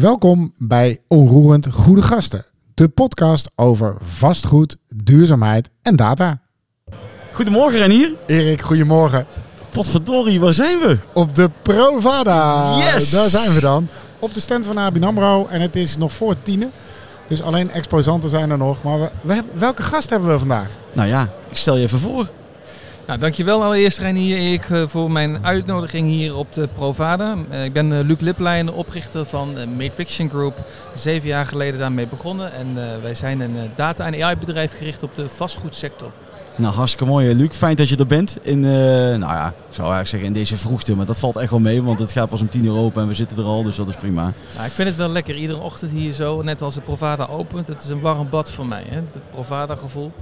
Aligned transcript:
Welkom 0.00 0.52
bij 0.56 0.98
Onroerend 1.08 1.72
Goede 1.72 2.02
Gasten, 2.02 2.44
de 2.74 2.88
podcast 2.88 3.50
over 3.54 3.96
vastgoed, 4.00 4.76
duurzaamheid 4.88 5.70
en 5.82 5.96
data. 5.96 6.40
Goedemorgen 7.32 7.78
Renier. 7.78 8.16
Erik, 8.26 8.60
goedemorgen. 8.60 9.26
Potverdorie, 9.70 10.40
waar 10.40 10.52
zijn 10.52 10.78
we? 10.78 10.98
Op 11.12 11.34
de 11.34 11.50
Provada. 11.62 12.76
Yes! 12.76 13.10
Daar 13.10 13.28
zijn 13.28 13.54
we 13.54 13.60
dan. 13.60 13.88
Op 14.18 14.34
de 14.34 14.40
stand 14.40 14.66
van 14.66 14.78
ABN 14.78 15.02
AMRO 15.02 15.46
en 15.46 15.60
het 15.60 15.76
is 15.76 15.96
nog 15.96 16.12
voor 16.12 16.34
tienen. 16.42 16.70
Dus 17.26 17.42
alleen 17.42 17.70
exposanten 17.70 18.30
zijn 18.30 18.50
er 18.50 18.58
nog. 18.58 18.82
Maar 18.82 19.00
we, 19.00 19.10
we 19.22 19.34
hebben, 19.34 19.58
welke 19.58 19.82
gast 19.82 20.10
hebben 20.10 20.28
we 20.28 20.38
vandaag? 20.38 20.68
Nou 20.92 21.08
ja, 21.08 21.28
ik 21.48 21.56
stel 21.56 21.76
je 21.76 21.82
even 21.82 21.98
voor. 21.98 22.30
Nou, 23.10 23.22
dankjewel 23.22 23.62
allereerst 23.62 23.98
Reinier 23.98 24.36
Erik 24.36 24.70
eh, 24.70 24.82
voor 24.86 25.10
mijn 25.10 25.44
uitnodiging 25.44 26.08
hier 26.08 26.36
op 26.36 26.52
de 26.52 26.68
Provada. 26.74 27.36
Eh, 27.50 27.64
Ik 27.64 27.72
ben 27.72 27.92
eh, 27.92 28.04
Luc 28.04 28.20
Liplijn, 28.20 28.66
de 28.66 28.72
oprichter 28.72 29.24
van 29.24 29.76
Matrixion 29.76 30.28
Group. 30.28 30.64
Zeven 30.94 31.28
jaar 31.28 31.46
geleden 31.46 31.80
daarmee 31.80 32.06
begonnen 32.06 32.52
en 32.52 32.74
wij 33.02 33.14
zijn 33.14 33.40
een 33.40 33.70
data- 33.74 34.06
en 34.06 34.22
AI-bedrijf 34.22 34.76
gericht 34.76 35.02
op 35.02 35.14
de 35.14 35.28
vastgoedsector. 35.28 36.10
Nou, 36.56 36.74
hartstikke 36.74 37.06
mooi 37.12 37.34
Luc. 37.34 37.56
Fijn 37.56 37.76
dat 37.76 37.88
je 37.88 37.96
er 37.96 38.06
bent. 38.06 38.38
In, 38.42 38.60
nou 38.60 39.20
ja, 39.20 39.46
ik 39.48 39.74
zou 39.74 39.92
eigenlijk 39.92 40.08
zeggen 40.08 40.28
in 40.28 40.34
deze 40.34 40.56
vroegte, 40.56 40.96
maar 40.96 41.06
dat 41.06 41.18
valt 41.18 41.36
echt 41.36 41.50
wel 41.50 41.60
mee, 41.60 41.82
want 41.82 41.98
het 41.98 42.12
gaat 42.12 42.28
pas 42.28 42.40
om 42.40 42.48
tien 42.48 42.64
uur 42.64 42.76
open 42.76 43.02
en 43.02 43.08
we 43.08 43.14
zitten 43.14 43.38
er 43.38 43.44
al, 43.44 43.62
dus 43.62 43.76
dat 43.76 43.88
is 43.88 43.96
prima. 43.96 44.32
Nou, 44.54 44.66
ik 44.66 44.72
vind 44.72 44.88
het 44.88 44.96
wel 44.96 45.08
lekker, 45.08 45.34
iedere 45.34 45.60
ochtend 45.60 45.90
hier 45.90 46.12
zo, 46.12 46.42
net 46.42 46.62
als 46.62 46.74
de 46.74 46.80
Provada 46.80 47.26
opent. 47.26 47.68
Het 47.68 47.82
is 47.82 47.88
een 47.88 48.00
warm 48.00 48.28
bad 48.30 48.50
voor 48.50 48.66
mij, 48.66 48.84
hè? 48.88 48.96
het 48.96 49.30
Provada-gevoel. 49.30 50.12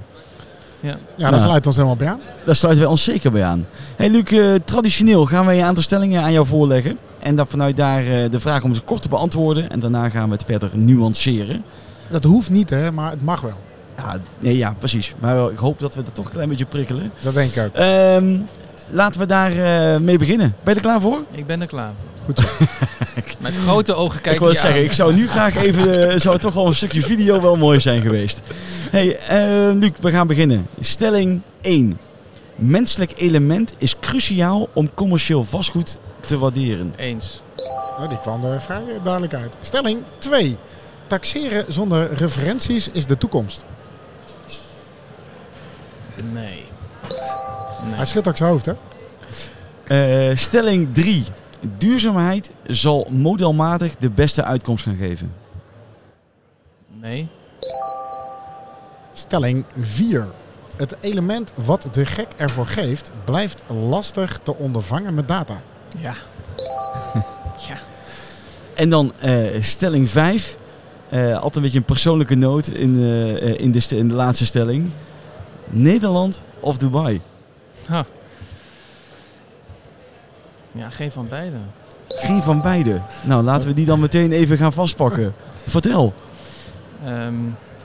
Ja. 0.80 0.88
Ja, 0.88 0.96
daar 1.16 1.30
Nou. 1.30 1.42
sluit 1.42 1.66
ons 1.66 1.77
helemaal 1.77 1.96
bij 1.96 2.09
aan. 2.09 2.20
Daar 2.45 2.55
sluiten 2.56 2.82
wij 2.82 2.91
ons 2.92 3.05
zeker 3.05 3.32
bij 3.32 3.45
aan. 3.45 3.66
Hey 3.96 4.10
Luc, 4.10 4.23
eh, 4.24 4.55
traditioneel 4.64 5.27
gaan 5.27 5.46
wij 5.46 5.59
een 5.59 5.64
aantal 5.64 5.82
stellingen 5.82 6.23
aan 6.23 6.32
jou 6.32 6.46
voorleggen. 6.46 6.98
En 7.18 7.37
dan 7.37 7.46
vanuit 7.46 7.77
daar 7.77 8.01
eh, 8.07 8.30
de 8.30 8.40
vraag 8.40 8.62
om 8.62 8.74
ze 8.74 8.80
kort 8.80 9.02
te 9.02 9.09
beantwoorden. 9.09 9.71
En 9.71 9.80
daarna 9.80 10.09
gaan 10.09 10.29
we 10.29 10.34
het 10.34 10.45
verder 10.45 10.71
nuanceren. 10.74 11.62
Dat 12.09 12.24
hoeft 12.24 12.51
niet, 12.51 12.71
hè, 12.71 12.93
maar 12.93 13.10
het 13.10 13.23
mag 13.24 13.40
wel. 13.40 13.56
Ja, 13.96 14.16
nee, 14.38 14.56
ja 14.56 14.74
precies. 14.79 15.15
Maar 15.21 15.34
wel, 15.34 15.51
ik 15.51 15.59
hoop 15.59 15.79
dat 15.79 15.95
we 15.95 16.01
er 16.06 16.12
toch 16.12 16.24
een 16.24 16.30
klein 16.30 16.49
beetje 16.49 16.66
prikkelen. 16.66 17.12
Dat 17.21 17.34
denk 17.34 17.52
ik 17.54 17.65
ook. 17.65 17.74
Ehm, 17.74 18.37
laten 18.90 19.21
we 19.21 19.26
daar 19.26 19.51
eh, 19.52 20.01
mee 20.01 20.18
beginnen. 20.18 20.54
Ben 20.65 20.74
je 20.74 20.80
er 20.80 20.87
klaar 20.87 21.01
voor? 21.01 21.18
Ik 21.30 21.46
ben 21.46 21.60
er 21.60 21.66
klaar 21.66 21.90
voor. 22.01 22.24
Goed 22.24 22.40
zo. 22.40 22.65
Met 23.38 23.57
grote 23.57 23.95
ogen 23.95 24.21
kijk 24.21 24.34
ik 24.34 24.40
wil 24.40 24.54
zeggen, 24.54 24.71
aan. 24.71 24.76
ik 24.84 24.93
zou 24.93 25.15
nu 25.15 25.29
graag 25.29 25.57
even, 25.57 26.10
eh, 26.10 26.18
zou 26.26 26.38
toch 26.38 26.54
wel 26.54 26.66
een 26.66 26.74
stukje 26.74 27.02
video 27.02 27.40
wel 27.40 27.57
mooi 27.57 27.80
zijn 27.80 28.02
geweest. 28.02 28.40
Hey, 28.90 29.18
eh, 29.18 29.74
Luc, 29.74 29.90
we 30.01 30.10
gaan 30.10 30.26
beginnen. 30.26 30.66
Stelling 30.80 31.40
1. 31.60 31.99
Menselijk 32.54 33.12
element 33.16 33.73
is 33.79 33.95
cruciaal 34.01 34.68
om 34.73 34.95
commercieel 34.95 35.45
vastgoed 35.45 35.99
te 36.26 36.38
waarderen. 36.38 36.95
Eens. 36.96 37.40
Nou, 37.96 38.09
die 38.09 38.21
kwam 38.21 38.45
er 38.45 38.60
vrij 38.60 38.82
duidelijk 39.02 39.34
uit. 39.34 39.54
Stelling 39.60 40.02
2. 40.18 40.56
Taxeren 41.06 41.65
zonder 41.68 42.15
referenties 42.15 42.88
is 42.88 43.06
de 43.06 43.18
toekomst. 43.18 43.65
Nee. 46.32 46.65
Hij 47.82 48.06
schudt 48.06 48.29
ook 48.29 48.37
zijn 48.37 48.51
hoofd, 48.51 48.66
hè? 48.66 48.73
Eh, 49.88 50.37
stelling 50.37 50.88
3. 50.95 51.24
Duurzaamheid 51.78 52.52
zal 52.66 53.06
modelmatig 53.10 53.96
de 53.96 54.10
beste 54.10 54.45
uitkomst 54.45 54.84
gaan 54.84 54.96
geven. 54.96 55.32
Nee. 57.00 57.28
Stelling 59.12 59.65
4. 59.80 60.26
Het 60.76 60.96
element 61.00 61.52
wat 61.54 61.88
de 61.92 62.06
gek 62.06 62.28
ervoor 62.37 62.66
geeft, 62.66 63.10
blijft 63.24 63.62
lastig 63.66 64.41
te 64.42 64.54
ondervangen 64.54 65.15
met 65.15 65.28
data. 65.28 65.62
Ja. 65.98 66.15
ja. 67.69 67.78
En 68.75 68.91
dan 68.91 69.12
eh, 69.20 69.62
stelling 69.62 70.09
5. 70.09 70.56
Eh, 71.09 71.34
altijd 71.34 71.56
een 71.56 71.62
beetje 71.62 71.78
een 71.78 71.84
persoonlijke 71.84 72.34
noot 72.34 72.69
in, 72.69 72.97
eh, 72.97 73.37
eh, 73.37 73.60
in, 73.60 73.72
de, 73.72 73.87
in 73.88 74.09
de 74.09 74.15
laatste 74.15 74.47
stelling. 74.47 74.91
Nederland 75.66 76.43
of 76.60 76.77
Dubai? 76.77 77.21
Ha. 77.87 78.06
Ja, 80.78 80.91
geen 80.91 81.12
van 81.12 81.28
beide. 81.28 81.56
Geen 82.09 82.43
van 82.43 82.62
beide. 82.62 83.00
Nou, 83.22 83.44
laten 83.44 83.69
we 83.69 83.75
die 83.75 83.87
dan 83.87 84.00
meteen 84.00 84.33
even 84.33 84.56
gaan 84.56 84.72
vastpakken. 84.72 85.34
Vertel. 85.66 86.12
Ehm, 87.05 87.34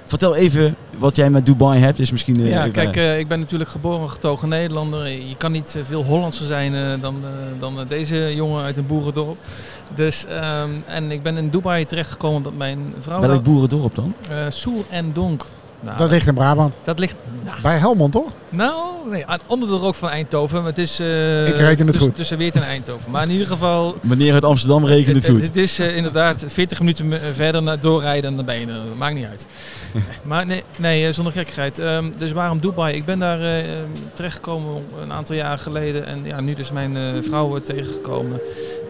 Vertel 0.06 0.36
even 0.36 0.76
wat 0.98 1.16
jij 1.16 1.30
met 1.30 1.46
Dubai 1.46 1.80
hebt. 1.80 2.00
Is 2.00 2.12
misschien, 2.12 2.40
eh, 2.40 2.50
ja, 2.50 2.70
kijk, 2.70 2.96
eh, 2.96 3.20
ik 3.20 3.28
ben 3.28 3.40
natuurlijk 3.40 3.70
geboren 3.70 4.10
getogen 4.10 4.50
Nederlander. 4.50 5.08
Je 5.08 5.38
kan 5.38 5.52
niet 5.52 5.76
eh, 5.76 5.84
veel 5.84 6.04
Hollandser 6.04 6.46
zijn 6.46 7.00
dan, 7.02 7.16
dan 7.60 7.78
deze 7.88 8.36
jongen 8.36 8.64
uit 8.64 8.78
een 8.78 8.86
boerendorp. 8.86 9.38
Dus, 9.96 10.26
ehm, 10.26 10.70
en 10.86 11.12
ik 11.12 11.24
ben 11.24 11.38
in 11.38 11.50
Dubai 11.50 11.86
terechtgekomen 11.86 12.38
omdat 12.38 12.56
mijn 12.56 12.94
vrouw... 13.00 13.22
welk 13.22 13.44
boerendorp 13.44 13.96
dan? 13.96 14.14
Soer 14.50 14.84
en 14.90 15.14
Donk. 15.14 15.46
Nou, 15.84 15.98
Dat 15.98 16.12
ligt 16.12 16.28
in 16.28 16.34
Brabant. 16.34 16.76
dat 16.84 17.00
ligt... 17.00 17.16
Nou, 17.46 17.62
Bij 17.62 17.78
Helmond, 17.78 18.12
toch? 18.12 18.30
nou, 18.50 18.76
nee, 19.12 19.26
onder 19.48 19.70
de 19.70 19.76
rook 19.76 19.96
van 19.96 20.10
Eindhoven. 20.10 20.58
maar 20.58 20.66
Het 20.66 20.78
is... 20.78 21.00
eh, 21.00 21.48
Ik 21.48 21.56
reken 21.56 21.68
het 21.68 21.78
tussen- 21.78 22.00
goed. 22.02 22.16
Tussen 22.16 22.38
Weert 22.38 22.56
en 22.56 22.64
Eindhoven. 22.64 23.12
Maar 23.12 23.24
in 23.24 23.30
ieder 23.32 23.48
geval... 23.48 23.96
Meneer 24.02 24.34
uit 24.34 24.44
Amsterdam 24.46 24.86
rekent 24.86 25.16
het 25.16 25.28
Het, 25.28 25.36
goed. 25.36 25.46
het 25.46 25.56
is 25.56 25.80
eh, 25.80 25.96
inderdaad 25.96 26.44
40 26.48 26.80
minuten 26.80 27.08
me- 27.08 27.20
verder 27.34 27.64
naar 27.64 27.80
doorrijden 27.80 28.30
en 28.30 28.36
dan 28.36 28.46
ben 28.46 28.60
je 28.60 28.66
er. 28.66 28.74
Dat 28.74 28.98
maakt 28.98 29.16
niet 29.16 29.26
uit. 29.26 29.46
maar 30.24 30.46
nee, 30.46 30.64
nee 30.76 31.08
eh, 31.08 31.14
zonder 31.14 31.34
gekkigheid. 31.34 31.80
Ehm, 31.80 32.06
dus 32.18 32.32
waarom 32.32 32.60
Dubai? 32.60 32.96
Ik 32.96 33.06
ben 33.06 33.20
daar 33.20 33.40
eh, 33.40 33.60
eh, 33.60 33.66
terechtgekomen 34.14 34.84
een 35.02 35.12
aantal 35.12 35.36
jaar 35.36 35.58
geleden. 35.58 36.06
En 36.06 36.20
ja, 36.26 36.42
nu 36.42 36.54
dus 36.54 36.72
mijn 36.72 36.98
eh, 36.98 37.04
vrouw 37.22 37.56
eh, 37.56 37.62
tegengekomen. 37.62 38.40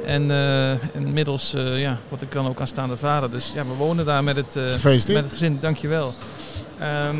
En 0.05 0.31
eh, 0.31 0.71
inmiddels 1.01 1.53
eh, 1.53 1.81
ja, 1.81 1.97
word 2.09 2.21
ik 2.21 2.31
dan 2.31 2.47
ook 2.47 2.59
aanstaande 2.59 2.97
vader. 2.97 3.31
Dus 3.31 3.51
ja, 3.55 3.61
we 3.65 3.73
wonen 3.77 4.05
daar 4.05 4.23
met 4.23 4.35
het, 4.35 4.55
eh, 4.55 4.63
met 4.93 5.07
het 5.07 5.31
gezin. 5.31 5.57
Dankjewel. 5.61 6.13
Ehm 6.83 7.17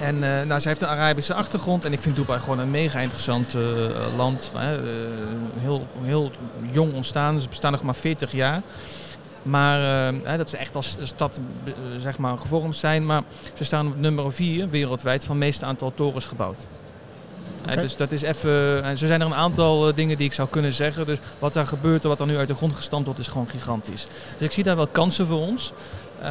en 0.00 0.14
eh, 0.14 0.46
nou, 0.46 0.60
zij 0.60 0.70
heeft 0.70 0.80
een 0.80 0.88
Arabische 0.88 1.34
achtergrond 1.34 1.84
en 1.84 1.92
ik 1.92 2.00
vind 2.00 2.16
Dubai 2.16 2.40
gewoon 2.40 2.58
een 2.58 2.70
mega 2.70 2.98
interessant 3.00 3.54
eh, 3.54 3.62
land. 4.16 4.50
Eh, 4.54 4.60
heel, 5.58 5.86
heel 6.02 6.30
jong 6.72 6.94
ontstaan, 6.94 7.40
ze 7.40 7.48
bestaan 7.48 7.72
nog 7.72 7.82
maar 7.82 7.94
40 7.94 8.32
jaar. 8.32 8.62
Maar 9.42 10.12
dat 10.36 10.50
ze 10.50 10.56
echt 10.56 10.74
als 10.74 10.96
stad 11.02 11.40
zeg 11.98 12.18
maar, 12.18 12.38
gevormd 12.38 12.76
zijn. 12.76 13.06
Maar 13.06 13.22
ze 13.54 13.64
staan 13.64 13.86
op 13.86 13.96
nummer 13.96 14.32
4 14.32 14.68
wereldwijd 14.68 15.24
van 15.24 15.36
het 15.36 15.44
meeste 15.44 15.64
aantal 15.64 15.92
torens 15.94 16.26
gebouwd. 16.26 16.66
Dus 17.74 17.96
dat 17.96 18.12
is 18.12 18.22
even. 18.22 18.82
En 18.84 18.98
zo 18.98 19.06
zijn 19.06 19.20
er 19.20 19.26
een 19.26 19.34
aantal 19.34 19.88
eh, 19.88 19.94
dingen 19.94 20.16
die 20.16 20.26
ik 20.26 20.32
zou 20.32 20.48
kunnen 20.48 20.72
zeggen. 20.72 21.06
Dus 21.06 21.18
wat 21.38 21.52
daar 21.52 21.66
gebeurt 21.66 22.02
en 22.02 22.08
wat 22.08 22.20
er 22.20 22.26
nu 22.26 22.36
uit 22.36 22.48
de 22.48 22.54
grond 22.54 22.76
gestampt 22.76 23.04
wordt, 23.04 23.20
is 23.20 23.28
gewoon 23.28 23.48
gigantisch. 23.48 24.06
Dus 24.38 24.46
ik 24.46 24.52
zie 24.52 24.64
daar 24.64 24.76
wel 24.76 24.86
kansen 24.86 25.26
voor 25.26 25.40
ons. 25.40 25.72
Eh, 26.18 26.28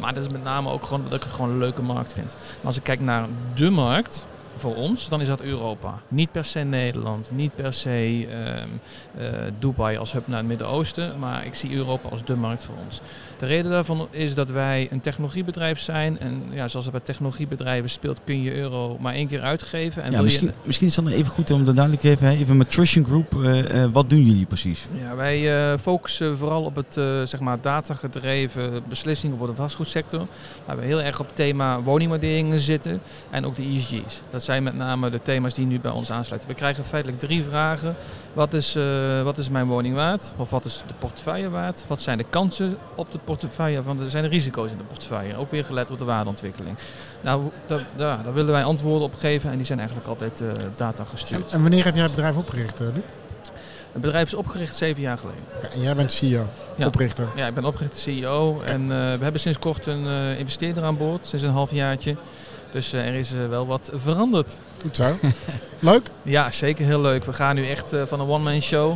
maar 0.00 0.14
dat 0.14 0.24
is 0.24 0.32
met 0.32 0.44
name 0.44 0.70
ook 0.70 0.84
gewoon 0.84 1.02
dat 1.02 1.12
ik 1.12 1.22
het 1.22 1.32
gewoon 1.32 1.50
een 1.50 1.58
leuke 1.58 1.82
markt 1.82 2.12
vind. 2.12 2.26
Maar 2.26 2.66
als 2.66 2.76
ik 2.76 2.82
kijk 2.82 3.00
naar 3.00 3.26
de 3.54 3.70
markt 3.70 4.26
voor 4.56 4.74
ons, 4.74 5.08
dan 5.08 5.20
is 5.20 5.26
dat 5.26 5.40
Europa. 5.40 6.00
Niet 6.08 6.32
per 6.32 6.44
se 6.44 6.58
Nederland, 6.60 7.30
niet 7.30 7.54
per 7.54 7.72
se 7.72 8.26
ehm, 8.30 8.68
eh, 9.16 9.40
Dubai 9.58 9.96
als 9.96 10.12
hub 10.12 10.26
naar 10.26 10.38
het 10.38 10.46
Midden-Oosten, 10.46 11.18
maar 11.18 11.46
ik 11.46 11.54
zie 11.54 11.74
Europa 11.74 12.08
als 12.08 12.24
de 12.24 12.36
markt 12.36 12.64
voor 12.64 12.74
ons. 12.84 13.00
De 13.38 13.46
reden 13.46 13.70
daarvan 13.70 14.08
is 14.10 14.34
dat 14.34 14.50
wij 14.50 14.88
een 14.90 15.00
technologiebedrijf 15.00 15.80
zijn 15.80 16.18
en 16.18 16.42
ja, 16.50 16.68
zoals 16.68 16.84
het 16.84 16.94
bij 16.94 17.04
technologiebedrijven 17.04 17.90
speelt, 17.90 18.20
kun 18.24 18.42
je 18.42 18.54
euro 18.54 18.96
maar 19.00 19.14
één 19.14 19.26
keer 19.26 19.40
uitgeven. 19.40 20.02
En 20.02 20.10
Ja, 20.10 20.14
wil 20.14 20.24
misschien, 20.24 20.46
je, 20.46 20.54
misschien 20.64 20.86
is 20.86 20.96
het 20.96 21.04
dan 21.04 21.14
even 21.14 21.32
goed 21.32 21.50
om 21.50 21.64
dat 21.64 21.74
duidelijk 21.74 22.04
te 22.04 22.08
geven. 22.08 22.28
Even 22.28 22.56
met 22.56 22.66
Nutrition 22.66 23.04
Group, 23.04 23.34
eh, 23.34 23.82
eh, 23.82 23.92
wat 23.92 24.10
doen 24.10 24.22
jullie 24.22 24.46
precies? 24.46 24.88
Ja, 25.00 25.14
wij 25.14 25.78
focussen 25.78 26.36
vooral 26.36 26.64
op 26.64 26.76
het 26.76 26.94
zeg 27.28 27.40
maar 27.40 27.60
datagedreven 27.60 28.82
beslissingen 28.88 29.38
voor 29.38 29.46
de 29.46 29.54
vastgoedsector. 29.54 30.26
Waar 30.66 30.76
we 30.76 30.84
heel 30.84 31.02
erg 31.02 31.20
op 31.20 31.30
thema 31.34 31.80
woningwaarderingen 31.80 32.60
zitten 32.60 33.00
en 33.30 33.46
ook 33.46 33.56
de 33.56 33.62
ESG's. 33.62 34.22
Dat 34.30 34.42
zijn 34.44 34.51
met 34.60 34.74
name 34.76 35.10
de 35.10 35.22
thema's 35.22 35.54
die 35.54 35.66
nu 35.66 35.80
bij 35.80 35.90
ons 35.90 36.10
aansluiten. 36.12 36.48
We 36.48 36.54
krijgen 36.54 36.84
feitelijk 36.84 37.20
drie 37.20 37.44
vragen. 37.44 37.96
Wat 38.32 38.52
is, 38.52 38.76
eh, 38.76 39.22
wat 39.22 39.38
is 39.38 39.48
mijn 39.48 39.66
woning 39.66 39.94
waard? 39.94 40.34
Of 40.36 40.50
wat 40.50 40.64
is 40.64 40.82
de 40.86 40.94
portefeuille 40.98 41.50
waard? 41.50 41.84
Wat 41.86 42.00
zijn 42.02 42.18
de 42.18 42.24
kansen 42.30 42.76
op 42.94 43.12
de 43.12 43.18
portefeuille? 43.24 43.82
Want 43.82 44.00
er 44.00 44.10
zijn 44.10 44.22
de 44.22 44.28
risico's 44.28 44.70
in 44.70 44.76
de 44.76 44.84
portefeuille. 44.84 45.36
Ook 45.36 45.50
weer 45.50 45.64
gelet 45.64 45.90
op 45.90 45.98
de 45.98 46.04
waardeontwikkeling. 46.04 46.76
Nou, 47.20 47.42
daar, 47.66 47.86
daar, 47.96 48.22
daar 48.24 48.34
willen 48.34 48.52
wij 48.52 48.64
antwoorden 48.64 49.02
op 49.08 49.14
geven 49.18 49.50
en 49.50 49.56
die 49.56 49.66
zijn 49.66 49.78
eigenlijk 49.78 50.08
altijd 50.08 50.40
eh, 50.40 50.48
data 50.76 51.04
gestuurd. 51.04 51.52
en 51.52 51.60
wanneer 51.60 51.84
heb 51.84 51.94
jij 51.94 52.02
het 52.04 52.14
bedrijf 52.14 52.36
opgericht, 52.36 52.80
eh, 52.80 52.86
Luc? 52.94 53.02
Het 53.92 54.00
bedrijf 54.02 54.26
is 54.26 54.34
opgericht 54.34 54.76
zeven 54.76 55.02
jaar 55.02 55.18
geleden. 55.18 55.42
En 55.72 55.80
jij 55.80 55.94
bent 55.94 56.12
CEO, 56.12 56.46
Ja. 56.76 56.86
oprichter. 56.86 57.26
Ja, 57.36 57.46
ik 57.46 57.54
ben 57.54 57.64
oprichter 57.64 58.00
CEO 58.00 58.60
en 58.60 58.88
we 58.88 59.22
hebben 59.22 59.40
sinds 59.40 59.58
kort 59.58 59.86
een 59.86 60.06
investeerder 60.36 60.84
aan 60.84 60.96
boord, 60.96 61.26
sinds 61.26 61.44
een 61.44 61.50
halfjaartje. 61.50 62.16
Dus 62.72 62.92
eh, 62.92 63.06
er 63.06 63.14
is 63.14 63.32
eh, 63.32 63.48
wel 63.48 63.66
wat 63.66 63.90
veranderd. 63.94 64.58
Goed 64.82 64.96
zo. 64.96 65.04
Leuk. 65.78 66.06
Ja, 66.22 66.50
zeker 66.50 66.86
heel 66.86 67.00
leuk. 67.00 67.24
We 67.24 67.32
gaan 67.32 67.54
nu 67.54 67.68
echt 67.68 67.92
eh, 67.92 68.02
van 68.06 68.20
een 68.20 68.28
one-man 68.28 68.60
show 68.60 68.94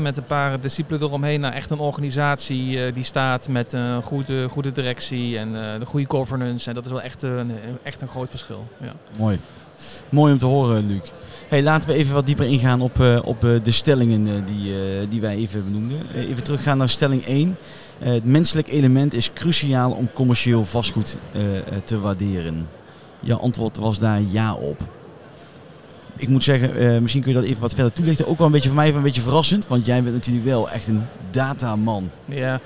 met 0.00 0.16
een 0.16 0.24
paar 0.24 0.60
discipelen 0.60 1.02
eromheen 1.02 1.40
naar 1.40 1.52
echt 1.52 1.70
een 1.70 1.78
organisatie 1.78 2.84
eh, 2.84 2.94
die 2.94 3.02
staat 3.02 3.48
met 3.48 3.72
een 3.72 4.02
goede, 4.02 4.48
goede 4.48 4.72
directie 4.72 5.38
en 5.38 5.72
eh, 5.72 5.78
de 5.78 5.86
goede 5.86 6.06
governance. 6.08 6.68
En 6.68 6.74
dat 6.74 6.84
is 6.84 6.90
wel 6.90 7.02
echt, 7.02 7.22
een 7.22 7.50
echt 7.82 8.00
een 8.00 8.08
groot 8.08 8.30
verschil. 8.30 8.66
Ja. 8.80 8.92
Mooi. 9.18 9.38
Mooi 10.08 10.32
om 10.32 10.38
te 10.38 10.46
horen, 10.46 10.86
Luc. 10.86 11.00
Hey, 11.48 11.62
laten 11.62 11.88
we 11.88 11.94
even 11.94 12.14
wat 12.14 12.26
dieper 12.26 12.46
ingaan 12.46 12.80
op, 12.80 13.00
eh, 13.00 13.18
op 13.24 13.44
eh, 13.44 13.50
de 13.62 13.70
stellingen 13.70 14.44
die, 14.44 14.72
eh, 14.72 15.06
die 15.08 15.20
wij 15.20 15.36
even 15.36 15.64
benoemden. 15.64 15.98
Even 16.14 16.42
teruggaan 16.42 16.78
naar 16.78 16.88
stelling 16.88 17.24
1. 17.26 17.56
Eh, 17.98 18.12
het 18.12 18.24
menselijk 18.24 18.68
element 18.68 19.14
is 19.14 19.32
cruciaal 19.32 19.90
om 19.90 20.12
commercieel 20.12 20.64
vastgoed 20.64 21.16
eh, 21.32 21.56
eh, 21.56 21.62
te 21.84 22.00
waarderen. 22.00 22.68
Je 23.20 23.34
antwoord 23.34 23.76
was 23.76 23.98
daar 23.98 24.20
ja 24.30 24.54
op. 24.54 24.80
Ik 26.16 26.28
moet 26.28 26.44
zeggen, 26.44 26.76
eh, 26.76 27.00
misschien 27.00 27.22
kun 27.22 27.32
je 27.32 27.38
dat 27.38 27.46
even 27.46 27.60
wat 27.60 27.74
verder 27.74 27.92
toelichten. 27.92 28.26
Ook 28.26 28.38
wel 28.38 28.46
een 28.46 28.52
beetje 28.52 28.68
voor 28.68 28.76
mij 28.76 28.94
een 28.94 29.02
beetje 29.02 29.20
verrassend, 29.20 29.66
want 29.66 29.86
jij 29.86 30.02
bent 30.02 30.14
natuurlijk 30.14 30.46
wel 30.46 30.70
echt 30.70 30.86
een 30.86 31.02
dataman. 31.30 32.10
Ja, 32.24 32.60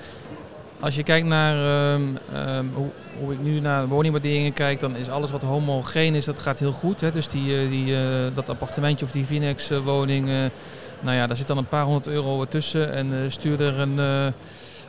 als 0.79 0.95
je 0.95 1.03
kijkt 1.03 1.27
naar 1.27 1.55
ehm, 1.55 2.01
ehm, 2.33 2.65
hoe, 2.73 2.87
hoe 3.19 3.33
ik 3.33 3.39
nu 3.39 3.59
naar 3.59 3.87
woningwaarderingen 3.87 4.53
kijk, 4.53 4.79
dan 4.79 4.95
is 4.95 5.09
alles 5.09 5.31
wat 5.31 5.41
homogeen 5.41 6.15
is, 6.15 6.25
dat 6.25 6.39
gaat 6.39 6.59
heel 6.59 6.71
goed. 6.71 7.01
Hè? 7.01 7.11
Dus 7.11 7.27
die, 7.27 7.57
eh, 7.57 7.69
die, 7.69 7.95
eh, 7.95 8.01
dat 8.33 8.49
appartementje 8.49 9.05
of 9.05 9.11
die 9.11 9.25
Vinex-woning, 9.25 10.27
nou 10.99 11.15
ja, 11.15 11.27
daar 11.27 11.35
zit 11.35 11.47
dan 11.47 11.57
een 11.57 11.67
paar 11.67 11.85
honderd 11.85 12.07
euro 12.07 12.45
tussen. 12.45 12.93
En 12.93 13.31
stuur 13.31 13.61
er 13.61 13.79
een, 13.79 13.99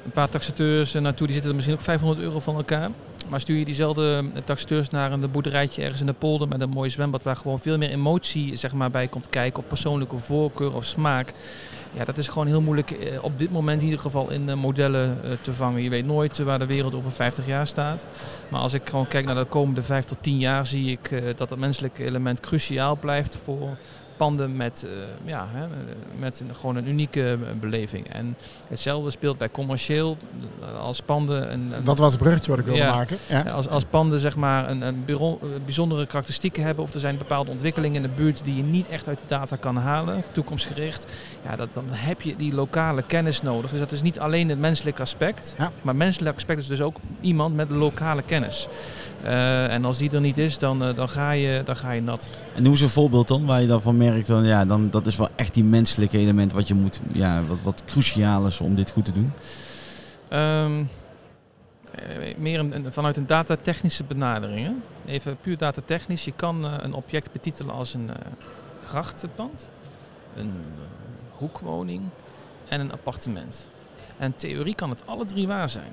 een 0.05 0.11
paar 0.11 0.29
taxateurs 0.29 0.95
eh, 0.95 1.03
naartoe, 1.03 1.27
die 1.27 1.35
zitten 1.35 1.51
er 1.51 1.56
misschien 1.56 1.77
ook 1.77 1.85
500 1.85 2.21
euro 2.21 2.41
van 2.41 2.56
elkaar. 2.56 2.91
Maar 3.29 3.41
stuur 3.41 3.56
je 3.56 3.65
diezelfde 3.65 4.25
eh, 4.35 4.43
taxateurs 4.45 4.91
naar 4.91 5.12
een 5.12 5.31
boerderijtje 5.31 5.83
ergens 5.83 6.01
in 6.01 6.06
de 6.06 6.12
polder 6.12 6.49
met 6.49 6.61
een 6.61 6.71
mooi 6.71 6.91
zwembad 6.91 7.23
waar 7.23 7.37
gewoon 7.37 7.61
veel 7.61 7.79
meer 7.79 7.91
emotie 7.91 8.56
zeg 8.56 8.73
maar, 8.73 8.91
bij 8.91 9.09
komt 9.09 9.29
kijken, 9.29 9.62
of 9.62 9.69
persoonlijke 9.69 10.19
voorkeur 10.19 10.75
of 10.75 10.85
smaak. 10.85 11.33
Ja, 11.93 12.05
dat 12.05 12.19
is 12.19 12.29
gewoon 12.29 12.47
heel 12.47 12.61
moeilijk 12.61 12.91
eh, 12.91 13.25
op 13.25 13.39
dit 13.39 13.51
moment 13.51 13.79
in 13.79 13.85
ieder 13.85 14.01
geval 14.01 14.31
in 14.31 14.59
modellen 14.59 15.19
te 15.41 15.53
vangen. 15.53 15.83
Je 15.83 15.91
weet 15.91 16.06
nooit 16.06 16.39
waar 16.39 16.59
de 16.59 16.67
wereld 16.67 16.95
over 16.95 17.12
50 17.12 17.47
jaar 17.47 17.67
staat. 17.67 18.06
Maar 18.49 18.61
als 18.61 18.73
ik 18.73 18.89
gewoon 18.89 19.09
kijk 19.09 19.25
naar 19.25 19.35
de 19.35 19.45
komende 19.45 19.83
5 19.83 20.05
tot 20.05 20.19
10 20.21 20.39
jaar, 20.39 20.67
zie 20.67 20.91
ik 20.91 21.37
dat 21.37 21.51
het 21.51 21.59
menselijke 21.59 22.05
element 22.05 22.41
cruciaal 22.41 22.97
blijft 22.97 23.37
voor 23.45 23.77
panden 24.17 24.57
met, 24.57 24.85
eh, 24.87 24.91
ja, 25.29 25.49
hè, 25.53 25.67
met 26.19 26.41
een, 26.41 26.55
gewoon 26.57 26.77
een 26.77 26.89
unieke 26.89 27.39
beleving. 27.61 28.09
En 28.13 28.37
hetzelfde 28.69 29.11
speelt 29.11 29.39
bij 29.39 29.51
commercieel 29.51 30.17
als 30.81 31.01
panden. 31.01 31.53
Een, 31.53 31.61
een- 31.73 31.85
Dat 31.85 31.99
was 31.99 32.13
het 32.13 32.21
bruggetje 32.23 32.51
wat 32.51 32.59
ik 32.61 32.65
wilde 32.67 32.81
Ja. 32.81 32.95
maken. 32.95 33.17
Ja. 33.29 33.43
ja, 33.45 33.51
Als, 33.51 33.69
als 33.69 33.85
panden 33.85 34.21
zeg 34.21 34.37
maar 34.37 34.71
een, 34.71 34.83
een 34.83 35.03
bureau- 35.05 35.39
eh, 35.43 35.49
bijzondere 35.65 36.07
karakteristieken 36.07 36.63
hebben 36.65 36.85
of 36.85 36.95
er 36.95 37.01
zijn 37.01 37.19
bepaalde 37.19 37.51
ontwikkelingen 37.51 37.97
in 37.97 38.03
de 38.03 38.23
buurt 38.23 38.45
die 38.45 38.57
je 38.57 38.63
niet 38.63 38.89
echt 38.89 39.09
uit 39.09 39.19
de 39.19 39.25
data 39.27 39.57
kan 39.57 39.77
halen, 39.77 40.23
toekomstgericht, 40.33 41.07
ja, 41.49 41.57
dat, 41.57 41.69
dan 41.75 41.85
heb 41.91 42.21
je 42.23 42.37
die 42.37 42.55
lokale 42.55 43.03
kennis 43.03 43.43
nodig. 43.43 43.71
Dus 43.71 43.81
dat 43.81 43.93
is 43.93 44.03
niet 44.03 44.19
alleen 44.19 44.49
het 44.49 44.59
menselijke 44.59 45.01
aspect, 45.03 45.55
Ja. 45.59 45.71
maar 45.83 45.97
menselijk 45.97 46.37
aspect 46.37 46.61
is 46.61 46.67
dus 46.67 46.81
ook 46.81 46.97
iemand 47.21 47.55
met 47.55 47.71
lokale 47.71 48.23
kennis. 48.23 48.69
Eh, 49.23 49.73
en 49.73 49.85
als 49.85 49.99
die 49.99 50.11
er 50.11 50.21
niet 50.21 50.39
is, 50.39 50.59
dan, 50.59 50.79
dan, 50.95 51.09
ga, 51.09 51.31
je, 51.31 51.63
dan 51.65 51.77
ga 51.77 51.91
je 51.91 52.03
nat. 52.03 52.27
En 52.55 52.63
noem 52.63 52.73
eens 52.73 52.81
een 52.81 52.89
voorbeeld 52.89 53.29
dan, 53.29 53.47
waar 53.47 53.61
je 53.61 53.67
dan 53.67 53.83
van 53.83 53.97
merkt, 53.97 54.14
dan, 54.23 54.45
ja, 54.45 54.65
dan, 54.65 54.91
dat 54.91 55.07
is 55.07 55.17
wel 55.17 55.29
echt 55.37 55.55
die 55.55 55.65
menselijke 55.65 56.19
element 56.19 56.53
wat 56.53 56.69
je 56.69 56.75
moet, 56.75 57.01
ja, 57.13 57.43
wat, 57.45 57.59
wat 57.63 57.83
cruciaal 57.87 58.47
is 58.47 58.61
om 58.61 58.75
dit 58.75 58.91
goed 58.91 59.05
te 59.05 59.13
doen. 59.13 59.33
Ehm, 60.29 60.85
eh, 61.95 62.37
meer 62.37 62.59
een, 62.59 62.75
een- 62.75 62.93
vanuit 62.93 63.17
een 63.17 63.27
datatechnische 63.27 64.05
benadering. 64.05 64.67
Hè? 64.67 64.73
Even 65.13 65.37
puur 65.41 65.59
datatechnisch. 65.59 66.25
Je 66.25 66.33
kan 66.37 66.65
eh, 66.67 66.73
een 66.79 66.93
object 66.93 67.33
betitelen 67.33 67.75
als 67.75 67.95
een 67.95 68.11
eh, 68.11 68.17
grachtenpand, 68.85 69.71
een 70.37 70.53
hoekwoning 71.31 72.03
en 72.69 72.81
een 72.81 72.93
appartement. 72.93 73.69
En 74.19 74.27
in 74.27 74.35
theorie 74.37 74.75
kan 74.75 74.91
het 74.91 75.07
alle 75.07 75.25
drie 75.25 75.47
waar 75.47 75.69
zijn. 75.69 75.93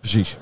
Precies. 0.00 0.36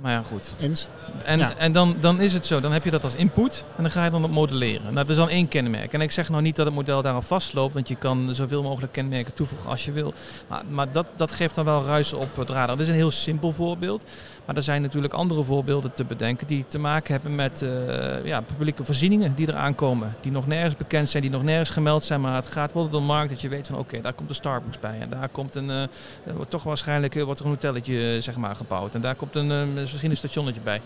Maar 0.00 0.12
ja, 0.12 0.22
goed. 0.22 0.54
Eens. 0.60 0.86
En, 1.24 1.38
Ja. 1.38 1.52
en 1.56 1.72
dan, 1.72 1.96
dan 2.00 2.20
is 2.20 2.32
het 2.32 2.46
zo, 2.46 2.60
dan 2.60 2.72
heb 2.72 2.84
je 2.84 2.90
dat 2.90 3.04
als 3.04 3.14
input 3.14 3.64
en 3.76 3.82
dan 3.82 3.92
ga 3.92 4.04
je 4.04 4.10
dan 4.10 4.24
op 4.24 4.30
modelleren. 4.30 4.82
Nou, 4.82 4.94
dat 4.94 5.08
is 5.08 5.16
dan 5.16 5.28
één 5.28 5.48
kenmerk. 5.48 5.92
En 5.92 6.00
ik 6.00 6.10
zeg 6.10 6.28
nou 6.28 6.42
niet 6.42 6.56
dat 6.56 6.66
het 6.66 6.74
model 6.74 7.02
daarop 7.02 7.24
vastloopt, 7.24 7.74
want 7.74 7.88
je 7.88 7.96
kan 7.96 8.34
zoveel 8.34 8.62
mogelijk 8.62 8.92
kenmerken 8.92 9.34
toevoegen 9.34 9.70
als 9.70 9.84
je 9.84 9.92
wil. 9.92 10.14
Maar, 10.46 10.62
maar 10.68 10.92
dat, 10.92 11.06
dat 11.16 11.32
geeft 11.32 11.54
dan 11.54 11.64
wel 11.64 11.84
ruis 11.84 12.12
op 12.12 12.36
het 12.36 12.48
radar. 12.48 12.66
Dat 12.66 12.78
is 12.78 12.88
een 12.88 12.94
heel 12.94 13.10
simpel 13.10 13.52
voorbeeld. 13.52 14.04
Maar 14.44 14.56
er 14.56 14.62
zijn 14.62 14.82
natuurlijk 14.82 15.14
andere 15.14 15.42
voorbeelden 15.42 15.92
te 15.92 16.04
bedenken 16.04 16.46
die 16.46 16.64
te 16.66 16.78
maken 16.78 17.12
hebben 17.12 17.34
met 17.34 17.62
eh, 17.62 18.24
ja, 18.24 18.40
publieke 18.40 18.84
voorzieningen 18.84 19.34
die 19.34 19.48
eraan 19.48 19.74
komen. 19.74 20.16
Die 20.20 20.32
nog 20.32 20.46
nergens 20.46 20.76
bekend 20.76 21.08
zijn, 21.08 21.22
die 21.22 21.32
nog 21.32 21.42
nergens 21.42 21.70
gemeld 21.70 22.04
zijn. 22.04 22.20
Maar 22.20 22.34
het 22.34 22.46
gaat 22.46 22.72
wel 22.72 22.88
door 22.90 23.00
de 23.00 23.06
markt 23.06 23.30
dat 23.30 23.40
je 23.40 23.48
weet 23.48 23.66
van 23.66 23.78
oké, 23.78 24.00
daar 24.00 24.12
komt 24.12 24.28
een 24.28 24.34
Starbucks 24.34 24.78
bij. 24.78 24.98
En 25.00 25.10
daar 25.10 25.28
komt 25.28 25.54
een, 25.54 25.88
wordt 26.34 26.50
toch 26.50 26.62
waarschijnlijk 26.62 27.14
wordt 27.24 27.40
er 27.40 27.46
een 27.46 27.52
hotelletje 27.52 28.20
zeg 28.20 28.36
maar, 28.36 28.56
gebouwd. 28.56 28.94
En 28.94 29.00
daar 29.00 29.14
komt 29.14 29.34
een, 29.34 29.85
eh, 29.86 29.90
misschien 29.92 30.10
een 30.10 30.16
stationnetje 30.16 30.60
bij. 30.60 30.80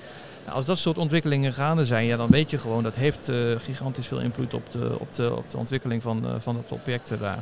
Nou, 0.45 0.57
als 0.57 0.67
dat 0.67 0.79
soort 0.79 0.99
ontwikkelingen 0.99 1.53
gaande 1.53 1.85
zijn, 1.85 2.07
ja, 2.07 2.17
dan 2.17 2.29
weet 2.31 2.51
je 2.51 2.59
gewoon 2.59 2.83
dat 2.83 2.95
heeft 2.95 3.29
eh, 3.29 3.37
gigantisch 3.59 4.07
veel 4.07 4.21
invloed 4.21 4.55
op 4.55 4.71
de, 4.73 4.97
op 4.99 5.13
de, 5.13 5.37
op 5.37 5.49
de 5.51 5.57
ontwikkeling 5.57 6.03
van, 6.03 6.27
eh, 6.27 6.33
van 6.39 6.57
het 6.57 6.73
object 6.73 7.13
daar. 7.21 7.39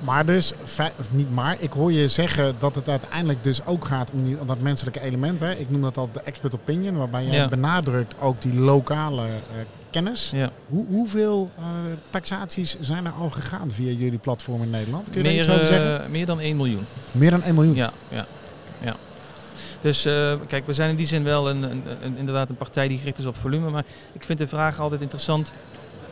Maar 0.00 0.26
dus, 0.26 0.52
of 0.98 1.10
niet 1.10 1.30
maar, 1.30 1.56
ik 1.58 1.72
hoor 1.72 1.92
je 1.92 2.08
zeggen 2.08 2.54
dat 2.58 2.74
het 2.74 2.88
uiteindelijk 2.88 3.44
dus 3.44 3.66
ook 3.66 3.84
gaat 3.84 4.10
om, 4.10 4.24
die, 4.24 4.40
om 4.40 4.46
dat 4.46 4.60
menselijke 4.60 5.00
element. 5.00 5.40
Hè? 5.40 5.52
Ik 5.54 5.70
noem 5.70 5.80
dat 5.82 5.96
al 5.96 6.08
de 6.12 6.20
expert 6.20 6.54
opinion, 6.54 6.96
waarbij 6.96 7.24
je 7.24 7.30
Ja. 7.32 7.48
benadrukt 7.48 8.14
ook 8.20 8.42
die 8.42 8.54
lokale 8.54 9.22
eh, 9.24 9.30
kennis. 9.90 10.30
Ja. 10.34 10.50
Hoe, 10.68 10.86
hoeveel 10.86 11.50
eh, 11.58 11.64
taxaties 12.10 12.76
zijn 12.80 13.06
er 13.06 13.12
al 13.20 13.30
gegaan 13.30 13.70
via 13.72 13.90
jullie 13.92 14.18
platform 14.18 14.62
in 14.62 14.70
Nederland? 14.70 15.04
Kun 15.10 15.16
je 15.16 15.22
daar 15.22 15.32
Meer, 15.32 15.40
iets 15.42 15.50
over 15.52 15.66
zeggen? 15.66 16.04
eh, 16.04 16.10
meer 16.10 16.26
dan 16.26 16.40
1 16.40 16.56
miljoen. 16.56 16.86
Meer 17.12 17.30
dan 17.30 17.42
1 17.42 17.54
miljoen. 17.54 17.74
Ja, 17.74 17.92
ja, 18.08 18.26
ja. 18.80 18.96
Dus 19.80 20.04
eh, 20.04 20.32
kijk, 20.46 20.66
we 20.66 20.72
zijn 20.72 20.90
in 20.90 20.96
die 20.96 21.06
zin 21.06 21.24
wel 21.24 21.50
een, 21.50 21.62
een, 21.62 21.82
een- 22.02 22.16
inderdaad 22.16 22.50
een 22.50 22.56
partij 22.56 22.88
die 22.88 22.98
gericht 22.98 23.18
is 23.18 23.26
op 23.26 23.36
volume. 23.36 23.70
Maar 23.70 23.84
ik 24.12 24.24
vind 24.24 24.38
de 24.38 24.46
vraag 24.46 24.80
altijd 24.80 25.00
interessant. 25.00 25.52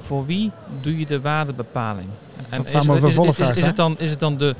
Voor 0.01 0.27
wie 0.27 0.51
doe 0.81 0.99
je 0.99 1.07
de 1.07 1.21
waardebepaling? 1.21 2.09
En 2.49 2.57
zou 2.69 2.83
is, 2.83 2.87
mijn 2.87 3.01
is, 3.29 3.39
is, 3.39 3.61
het 3.67 3.77
dan, 3.77 3.95
is 3.99 4.11
het 4.11 4.21
dan 4.21 4.37
de, 4.37 4.55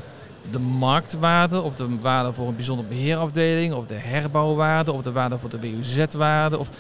de 0.51 0.59
marktwaarde 0.59 1.61
of 1.61 1.75
de 1.75 1.87
waarde 2.01 2.33
voor 2.33 2.49
een 2.49 2.57
bijzonder 2.57 2.87
beheerafdeling 2.87 3.75
of 3.75 3.87
de 3.87 3.95
herbouwwaarde 3.95 4.93
of 4.93 5.03
de 5.03 5.13
waarde 5.13 5.39
voor 5.39 5.51
de 5.51 5.59
WUZ-waarde? 5.61 6.59
Of 6.59 6.71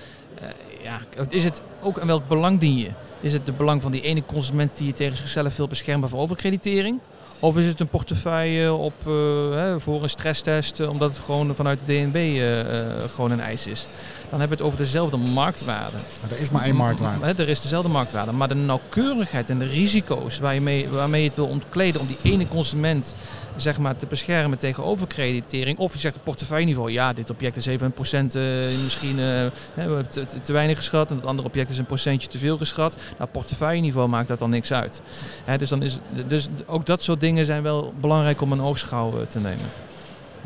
eh, 0.41 0.49
ja, 0.83 0.99
is 1.29 1.45
het 1.45 1.63
ook 1.81 1.99
aan 2.01 2.07
welk 2.07 2.29
belang 2.29 2.59
dien 2.61 2.77
je? 2.79 2.89
Is 3.21 3.33
het 3.33 3.47
de 3.47 3.53
belang 3.53 3.83
van 3.83 3.91
die 3.91 4.01
ene 4.03 4.23
consument 4.27 4.77
die 4.77 4.87
je 4.87 4.95
tegen 4.95 5.17
zichzelf 5.17 5.57
wil 5.57 5.69
beschermen 5.69 6.09
voor 6.09 6.21
overkreditering? 6.21 6.99
Of 7.40 7.56
is 7.56 7.67
het 7.67 7.81
een 7.81 7.88
portefeuille 7.88 8.73
op, 8.73 8.94
eh, 9.06 9.12
hè, 9.50 9.81
voor 9.81 10.02
een 10.02 10.08
stresstest, 10.08 10.81
eh, 10.81 10.88
omdat 10.88 11.17
het 11.17 11.25
gewoon 11.25 11.55
vanuit 11.55 11.79
de 11.85 11.93
DNB 11.93 12.40
eh, 12.40 13.11
gewoon 13.14 13.31
een 13.31 13.40
eis 13.40 13.67
is? 13.67 13.87
Dan 14.31 14.40
hebben 14.40 14.58
we 14.58 14.64
het 14.64 14.73
over 14.73 14.85
dezelfde 14.85 15.17
marktwaarde. 15.17 15.96
Er 16.31 16.40
is 16.40 16.50
maar 16.50 16.62
één 16.62 16.76
marktwaarde. 16.76 17.25
Hè, 17.25 17.32
Er 17.38 17.49
is 17.49 17.61
dezelfde 17.61 17.88
marktwaarde. 17.88 18.32
Maar 18.32 18.49
de 18.49 18.55
nauwkeurigheid 18.55 19.50
en 19.50 19.58
de 19.58 19.64
risico's 19.64 20.38
waarmee 20.38 21.23
je 21.23 21.28
het 21.28 21.35
wil 21.35 21.47
ontkleden 21.47 22.00
om 22.00 22.07
die 22.07 22.33
ene 22.33 22.49
consument 22.49 23.14
zeg 23.61 23.79
maar, 23.79 23.97
te 23.97 24.07
beschermen 24.07 24.59
tegen 24.59 24.85
overkreditering. 24.85 25.79
Of 25.79 25.93
je 25.93 25.99
zegt 25.99 26.17
op 26.17 26.25
portefeuilleniveau, 26.25 26.91
ja, 26.91 27.12
dit 27.12 27.31
object 27.31 27.57
is 27.57 27.67
even 27.67 27.87
een 27.87 27.93
procent 27.93 28.35
eh, 28.35 28.43
misschien 28.83 29.19
eh, 29.19 29.99
te, 30.43 30.53
weinig 30.53 30.77
geschat. 30.77 31.11
En 31.11 31.17
het 31.17 31.27
andere 31.27 31.49
object 31.49 31.71
is 31.71 31.79
een 31.79 31.87
procentje 31.87 32.29
te 32.29 32.38
veel 32.38 32.59
geschat. 32.59 32.97
Nou, 33.19 33.31
portefeuilleniveau 33.31 34.09
maakt 34.09 34.29
dat 34.29 34.38
dan 34.38 34.50
niks 34.50 34.73
uit. 34.73 35.03
Hè, 35.45 35.59
dus, 35.59 35.69
dan 35.69 35.83
is, 35.83 35.99
dus 36.27 36.49
ook 36.67 36.87
dat 36.87 37.03
soort 37.03 37.21
dingen 37.21 37.47
zijn 37.47 37.62
wel 37.62 37.93
belangrijk 38.00 38.41
om 38.41 38.53
een 38.53 38.61
oogschouw 38.61 39.11
eh, 39.11 39.27
te 39.27 39.38
nemen. 39.38 39.67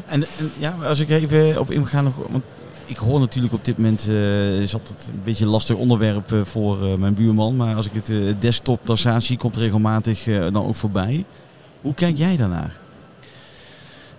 En, 0.07 0.25
en 0.39 0.53
ja, 0.59 0.77
als 0.87 1.01
ik 1.01 1.11
even 1.11 1.61
op 1.61 1.71
in 1.71 1.87
ga 1.87 2.01
nog, 2.01 2.15
want 2.31 2.45
ik 2.85 2.97
hoor 2.97 3.21
natuurlijk 3.21 3.55
op 3.55 3.65
dit 3.65 3.77
moment, 3.77 4.09
is 4.61 4.75
altijd 4.75 5.09
een 5.09 5.21
beetje 5.25 5.45
een 5.45 5.51
lastig 5.51 5.77
onderwerp 5.77 6.35
voor 6.43 6.99
mijn 6.99 7.15
buurman, 7.15 7.57
maar 7.57 7.75
als 7.75 7.87
ik 7.87 7.93
het 7.93 8.41
desktop 8.41 8.81
taxatie 8.85 9.37
komt 9.37 9.57
regelmatig 9.57 10.25
dan 10.25 10.67
ook 10.67 10.75
voorbij. 10.75 11.25
Hoe 11.81 11.95
kijk 11.95 12.17
jij 12.17 12.37
daarnaar? 12.37 12.81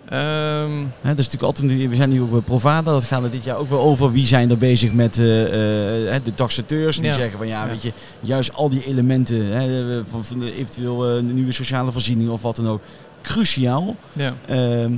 Ehm, 0.10 0.72
Hè, 1.02 1.10
dat 1.10 1.20
is 1.20 1.30
natuurlijk 1.30 1.44
altijd, 1.44 1.90
we 1.90 1.96
zijn 1.96 2.10
nu 2.10 2.20
op 2.20 2.32
bij 2.32 2.40
Provada, 2.42 2.92
dat 2.92 3.04
gaat 3.04 3.24
er 3.24 3.32
dit 3.32 3.44
jaar 3.44 3.58
ook 3.58 3.70
wel 3.70 3.80
over. 3.80 4.12
Wie 4.12 4.26
zijn 4.28 4.50
er 4.50 4.58
bezig 4.58 4.94
met 4.94 5.18
eh, 5.18 6.16
eh, 6.16 6.24
de 6.24 6.34
taxateurs? 6.34 6.96
Die 6.98 7.06
Ja. 7.06 7.14
zeggen 7.14 7.38
van 7.38 7.48
ja, 7.48 7.64
Ja. 7.64 7.70
weet 7.70 7.82
je, 7.82 7.92
juist 8.20 8.54
al 8.54 8.70
die 8.70 8.86
elementen 8.86 9.46
hè, 9.46 9.98
eh, 9.98 10.04
van, 10.10 10.24
van 10.24 10.40
de 10.40 10.54
eventueel 10.56 11.16
eh, 11.18 11.22
nieuwe 11.24 11.52
sociale 11.52 11.92
voorzieningen 11.92 12.34
of 12.34 12.42
wat 12.42 12.56
dan 12.56 12.68
ook, 12.68 12.82
cruciaal. 13.22 13.96
ja. 14.14 14.34
Ehm, 14.48 14.92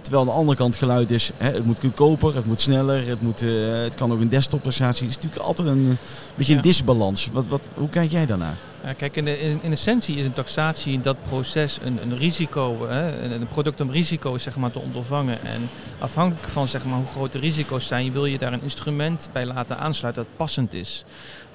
terwijl 0.00 0.22
aan 0.22 0.28
de 0.28 0.34
andere 0.38 0.56
kant 0.58 0.76
geluid 0.76 1.10
is, 1.10 1.30
hè, 1.36 1.50
het 1.52 1.64
moet 1.64 1.80
goedkoper, 1.80 2.34
het 2.34 2.46
moet 2.46 2.60
sneller, 2.60 3.06
het, 3.08 3.20
moet, 3.22 3.40
het 3.84 3.94
kan 3.94 4.12
ook 4.12 4.20
een 4.20 4.28
desktopprestatie. 4.28 5.06
Het 5.06 5.10
is 5.10 5.22
natuurlijk 5.22 5.42
altijd 5.46 5.68
een 5.68 5.86
eh, 5.90 5.96
beetje 6.36 6.54
een 6.54 6.60
disbalans. 6.60 7.28
Wat, 7.32 7.46
wat, 7.48 7.60
hoe 7.74 7.88
kijk 7.88 8.10
jij 8.10 8.26
daarnaar? 8.26 8.56
Kijk, 8.96 9.16
in, 9.16 9.24
de, 9.24 9.40
in, 9.40 9.58
in 9.62 9.72
essentie 9.72 10.16
is 10.16 10.24
een 10.24 10.32
taxatie 10.32 10.92
in 10.92 11.02
dat 11.02 11.16
proces 11.28 11.78
een, 11.82 11.98
een 12.02 12.18
risico, 12.18 12.88
hè, 12.88 13.22
een, 13.34 13.48
product 13.48 13.80
om 13.80 13.90
risico's 13.90 14.42
zeg 14.42 14.56
maar, 14.56 14.70
te 14.70 14.78
ondervangen. 14.78 15.42
En 15.44 15.68
afhankelijk 15.98 16.48
van 16.48 16.68
zeg 16.68 16.84
maar, 16.84 16.96
hoe 16.96 17.06
groot 17.06 17.32
de 17.32 17.38
risico's 17.38 17.86
zijn, 17.86 18.12
wil 18.12 18.26
je 18.26 18.38
daar 18.38 18.52
een 18.52 18.62
instrument 18.62 19.28
bij 19.32 19.46
laten 19.46 19.78
aansluiten 19.78 20.22
dat 20.22 20.36
passend 20.36 20.74
is. 20.74 21.04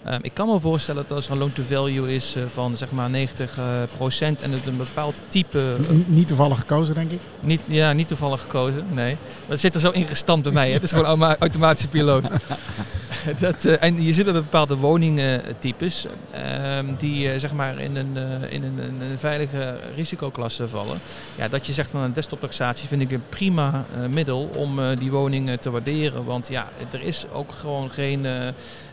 Ehm, 0.03 0.19
ik 0.21 0.33
kan 0.33 0.47
me 0.47 0.59
voorstellen 0.59 1.05
dat 1.07 1.15
als 1.15 1.25
er 1.25 1.31
een 1.31 1.37
loan-to-value 1.37 2.15
is 2.15 2.35
eh, 2.35 2.43
van 2.53 2.77
zeg 2.77 2.91
maar 2.91 3.09
90 3.09 3.57
eh, 3.57 3.63
procent 3.97 4.41
en 4.41 4.51
het 4.51 4.65
een 4.65 4.77
bepaald 4.77 5.21
type, 5.27 5.75
eh, 5.89 5.95
Niet 6.05 6.27
toevallig 6.27 6.59
gekozen, 6.59 6.95
denk 6.95 7.11
ik. 7.11 7.19
niet, 7.39 7.65
ja, 7.67 7.93
niet 7.93 8.07
toevallig 8.07 8.41
gekozen, 8.41 8.85
nee. 8.89 9.17
Dat 9.47 9.59
zit 9.59 9.75
er 9.75 9.81
zo 9.81 9.89
ingestampt 9.89 10.43
bij 10.43 10.51
mij, 10.51 10.67
hè. 10.67 10.73
het 10.73 10.83
is 10.83 10.91
gewoon 10.91 11.23
automatische 11.23 11.87
piloot. 11.87 12.29
dat, 13.39 13.65
eh, 13.65 13.83
en 13.83 14.03
je 14.03 14.13
zit 14.13 14.25
met 14.25 14.33
bepaalde 14.33 14.75
woningtypes 14.75 16.05
ehm, 16.31 16.85
die 16.97 17.31
eh, 17.31 17.39
zeg 17.39 17.53
maar 17.53 17.79
in, 17.79 17.95
een, 17.95 18.17
eh, 18.17 18.51
in 18.51 18.63
een, 18.63 19.01
een, 19.01 19.17
veilige 19.17 19.79
risicoklasse 19.95 20.67
vallen. 20.67 20.99
Ja, 21.35 21.47
dat 21.47 21.67
je 21.67 21.73
zegt 21.73 21.91
van 21.91 22.01
een 22.01 22.13
desktoptaxatie 22.13 22.87
vind 22.87 23.01
ik 23.01 23.11
een 23.11 23.23
prima 23.29 23.85
middel 24.09 24.49
om 24.55 24.95
die 24.95 25.11
woning 25.11 25.59
te 25.59 25.69
waarderen. 25.69 26.25
Want 26.25 26.47
ja, 26.47 26.69
er 26.91 27.01
is 27.01 27.25
ook 27.31 27.51
gewoon 27.51 27.91
geen, 27.91 28.25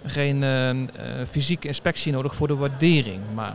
geen 0.07 0.43
eh, 0.43 0.71
eh, 0.71 1.27
fysieke 1.29 1.67
inspectie 1.67 2.13
nodig 2.13 2.35
voor 2.35 2.47
de 2.47 2.57
waardering. 2.57 3.21
Maar 3.35 3.55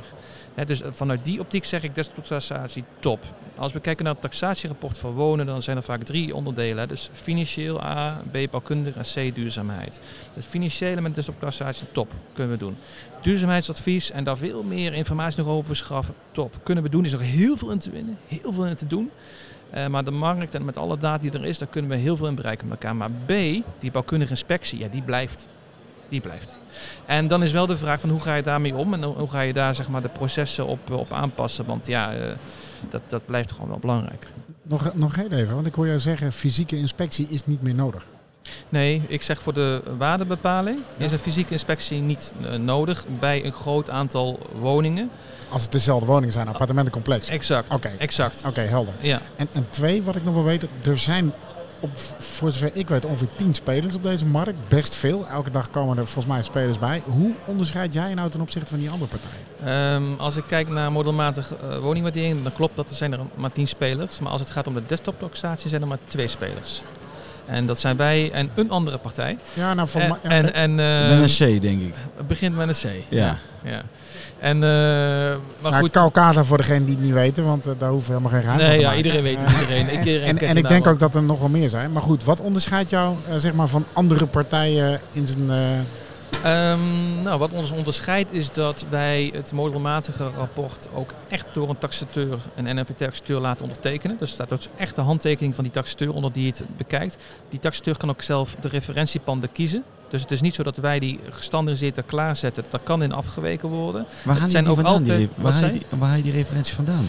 dus 0.66 0.82
vanuit 0.92 1.26
die 1.26 1.40
optiek 1.40 1.66
zeg 1.66 1.84
ik 1.84 1.96
desktoptaxatie 1.96 2.84
top. 3.00 3.26
Als 3.56 3.74
we 3.74 3.80
kijken 3.80 4.04
naar 4.04 4.14
het 4.14 4.22
taxatierapport 4.22 4.98
voor 4.98 5.14
wonen, 5.14 5.46
dan 5.46 5.62
zijn 5.62 5.78
er 5.78 5.84
vaak 5.84 6.04
drie 6.04 6.36
onderdelen. 6.36 6.88
Dus 6.88 7.10
financieel 7.14 7.84
A, 7.84 8.22
B 8.32 8.38
bouwkundig 8.52 8.96
en 8.96 9.30
C 9.30 9.36
duurzaamheid. 9.36 10.00
Het 10.34 10.46
financiële 10.46 11.02
met 11.02 11.16
desktoptaxatie 11.16 11.88
top, 11.92 12.14
kunnen 12.34 12.54
we 12.54 12.60
doen. 12.60 12.78
Duurzaamheidsadvies 13.22 14.12
en 14.12 14.24
daar 14.24 14.38
veel 14.38 14.64
meer 14.64 14.94
informatie 14.94 15.44
nog 15.44 15.54
over 15.54 15.66
verschaffen, 15.66 16.14
top. 16.32 16.56
Kunnen 16.64 16.84
we 16.84 16.90
doen, 16.90 17.06
is 17.06 17.12
nog 17.12 17.22
heel 17.22 17.58
veel 17.58 17.72
in 17.72 17.80
te 17.80 17.90
winnen, 17.90 18.18
heel 18.28 18.54
veel 18.54 18.66
in 18.66 18.76
te 18.76 18.88
doen. 18.88 19.12
Eh, 19.70 19.88
maar 19.88 20.04
de 20.04 20.12
markt 20.12 20.56
en 20.56 20.66
met 20.66 20.78
alle 20.78 20.98
data 20.98 21.22
die 21.22 21.32
er 21.32 21.46
is, 21.46 21.58
daar 21.58 21.68
kunnen 21.68 21.92
we 21.92 21.98
heel 21.98 22.16
veel 22.16 22.28
in 22.28 22.36
bereiken 22.36 22.68
met 22.68 22.84
elkaar. 22.84 22.96
Maar 22.96 23.12
B, 23.26 23.32
die 23.80 23.92
bouwkundige 23.92 24.32
inspectie, 24.32 24.80
ja, 24.80 24.88
die 24.88 25.02
blijft. 25.02 25.48
Die 26.10 26.22
blijft. 26.22 26.56
En 27.06 27.28
dan 27.28 27.44
is 27.44 27.52
wel 27.52 27.66
de 27.66 27.78
vraag 27.78 28.00
van 28.00 28.10
hoe 28.10 28.20
ga 28.20 28.36
je 28.36 28.44
daarmee 28.44 28.76
om 28.76 28.94
en 28.94 29.04
hoe 29.04 29.30
ga 29.30 29.42
je 29.42 29.54
daar 29.54 29.76
zeg 29.76 29.90
maar, 29.90 30.02
de 30.02 30.10
processen 30.10 30.66
op, 30.66 30.92
op 30.92 31.14
aanpassen. 31.14 31.66
Want 31.66 31.88
ja, 31.88 32.14
eh, 32.14 32.32
dat, 32.90 33.02
dat 33.08 33.26
blijft 33.26 33.52
gewoon 33.52 33.70
wel 33.70 33.80
belangrijk. 33.80 34.28
Nog, 34.62 34.94
nog 34.96 35.16
heel 35.16 35.32
even, 35.32 35.56
want 35.56 35.68
ik 35.68 35.74
hoor 35.74 35.88
jou 35.88 36.00
zeggen, 36.00 36.32
fysieke 36.32 36.78
inspectie 36.78 37.28
is 37.30 37.46
niet 37.46 37.62
meer 37.62 37.76
nodig. 37.76 38.06
Nee, 38.70 39.02
ik 39.08 39.22
zeg 39.22 39.42
voor 39.42 39.54
de 39.54 39.82
waardebepaling 39.98 40.80
is 40.98 41.12
een 41.12 41.20
fysieke 41.20 41.52
inspectie 41.52 42.00
niet 42.00 42.34
eh, 42.44 42.56
nodig 42.56 43.06
bij 43.20 43.46
een 43.46 43.52
groot 43.52 43.90
aantal 43.90 44.40
woningen. 44.60 45.10
Als 45.50 45.62
het 45.62 45.72
dezelfde 45.72 46.06
woningen 46.06 46.34
zijn, 46.34 46.48
appartementencomplex. 46.48 47.30
Exact. 47.30 47.74
Oké. 47.74 47.92
Exact. 47.98 48.44
Oké, 48.46 48.62
helder. 48.62 48.94
Ja. 49.00 49.22
En, 49.36 49.48
en 49.52 49.66
twee, 49.70 50.04
wat 50.04 50.16
ik 50.16 50.24
nog 50.24 50.34
wil 50.34 50.44
weten, 50.44 50.70
er 50.84 50.98
zijn 50.98 51.34
voor 52.20 52.52
zover 52.52 52.72
ik 52.74 52.88
weet 52.88 53.06
ongeveer 53.06 53.28
tien 53.38 53.56
spelers 53.56 53.96
op 53.96 54.04
deze 54.04 54.26
markt. 54.26 54.58
Best 54.68 54.96
veel. 54.96 55.28
Elke 55.28 55.52
dag 55.52 55.70
komen 55.70 55.98
er 55.98 56.08
volgens 56.08 56.34
mij 56.34 56.44
spelers 56.44 56.80
bij. 56.80 57.02
Hoe 57.06 57.34
onderscheid 57.46 57.94
jij 57.94 58.14
nou 58.14 58.30
ten 58.30 58.42
opzichte 58.42 58.70
van 58.70 58.80
die 58.80 58.90
andere 58.90 59.10
partijen? 59.10 59.46
Ehm, 59.64 60.20
als 60.20 60.36
ik 60.36 60.44
kijk 60.48 60.70
naar 60.70 60.92
eh, 60.92 61.80
woningwaardering, 61.80 62.44
dan 62.44 62.54
klopt 62.54 62.76
dat 62.76 62.90
er 62.90 62.96
zijn 62.96 63.14
er 63.14 63.20
maar 63.36 63.52
10 63.52 63.68
spelers. 63.68 64.20
Maar 64.20 64.32
als 64.32 64.42
het 64.42 64.50
gaat 64.50 64.68
om 64.68 64.74
de 64.74 64.86
desktoptaxatie 64.86 65.70
zijn 65.70 65.82
er 65.82 65.88
maar 65.88 65.98
twee 66.08 66.28
spelers. 66.28 66.82
En 67.50 67.66
dat 67.66 67.80
zijn 67.80 67.98
wij 67.98 68.32
en 68.34 68.50
een 68.56 68.70
andere 68.72 68.98
partij. 68.98 69.38
Ja, 69.54 69.74
nou 69.74 69.88
En, 69.94 70.08
mij. 70.08 70.18
ja, 70.24 70.30
en, 70.30 70.46
oké. 70.48 70.54
en, 70.54 70.76
Met 70.76 70.86
ehm, 71.12 71.46
een 71.48 71.58
C, 71.58 71.62
denk 71.62 71.82
ik. 71.82 71.94
het 72.18 72.28
begint 72.28 72.56
met 72.56 72.68
een 72.84 72.90
C. 72.92 72.94
Ja. 73.10 73.38
ja. 73.64 73.82
En, 74.40 74.56
eh, 74.56 74.70
maar 75.62 75.72
Nou, 75.72 75.76
goed. 75.76 75.92
Calcata 75.92 76.44
voor 76.44 76.58
degene 76.58 76.86
die 76.86 76.96
het 76.96 77.04
niet 77.04 77.14
weten, 77.14 77.46
want 77.46 77.68
eh, 77.68 77.74
daar 77.78 77.90
hoeven 77.90 78.14
we 78.14 78.18
helemaal 78.18 78.40
geen 78.42 78.50
van 78.50 78.58
Nee, 78.58 78.70
te 78.76 78.82
ja, 78.82 78.82
maken. 78.82 78.98
iedereen 78.98 79.24
weet 79.24 79.42
het. 79.42 79.54
Eh, 79.54 79.60
Iedereen, 79.60 79.98
iedereen 80.00 80.38
en 80.40 80.48
en 80.48 80.58
ik 80.58 80.68
denk 80.68 80.88
ook 80.88 81.00
dat 81.00 81.16
er 81.16 81.24
nog 81.24 81.40
wel 81.40 81.50
meer 81.50 81.70
zijn. 81.70 81.92
Maar 81.92 82.02
goed, 82.02 82.24
wat 82.24 82.40
onderscheidt 82.42 82.90
jou 82.90 83.16
eh, 83.28 83.36
zeg 83.38 83.54
maar, 83.54 83.68
van 83.68 83.86
andere 83.94 84.26
partijen 84.26 85.00
in 85.12 85.28
zijn... 85.28 85.50
eh, 86.44 86.60
Ehm, 86.70 87.22
nou, 87.22 87.40
wat 87.40 87.52
ons 87.52 87.72
onderscheidt 87.72 88.32
is 88.32 88.52
dat 88.52 88.86
wij 88.90 89.32
het 89.34 89.52
modelmatige 89.52 90.30
rapport 90.38 90.88
ook 90.94 91.14
echt 91.28 91.54
door 91.54 91.70
een 91.70 91.78
taxateur, 91.78 92.38
een 92.56 92.76
NFVT-taxateur 92.76 93.40
laten 93.40 93.66
ondertekenen. 93.66 94.18
Dus 94.20 94.28
er 94.30 94.34
staat 94.34 94.54
ook 94.54 94.60
echt 94.78 94.96
de 94.96 95.02
handtekening 95.02 95.56
van 95.56 95.64
die 95.64 95.74
taxateur 95.74 96.14
onder 96.14 96.32
die 96.32 96.48
het 96.48 96.64
bekijkt. 96.78 97.18
Die 97.50 97.60
taxateur 97.60 97.98
kan 97.98 98.10
ook 98.10 98.22
zelf 98.22 98.56
de 98.60 98.68
referentiepanden 98.68 99.52
kiezen. 99.52 99.84
Dus 100.10 100.22
het 100.22 100.32
is 100.32 100.42
niet 100.42 100.56
zo 100.56 100.64
dat 100.64 100.78
wij 100.78 101.00
die 101.00 101.20
gestandardiseerd 101.30 102.06
klaarzetten. 102.06 102.64
Dat 102.70 102.84
kan 102.84 103.04
in 103.04 103.12
afgeweken 103.12 103.70
worden. 103.70 104.06
Waar 104.24 104.38
haal 104.38 104.50
je 104.50 104.62
die 104.62 105.04
die 105.04 105.30
die, 105.72 106.22
die 106.22 106.32
referentie 106.32 106.76
vandaan? 106.76 107.06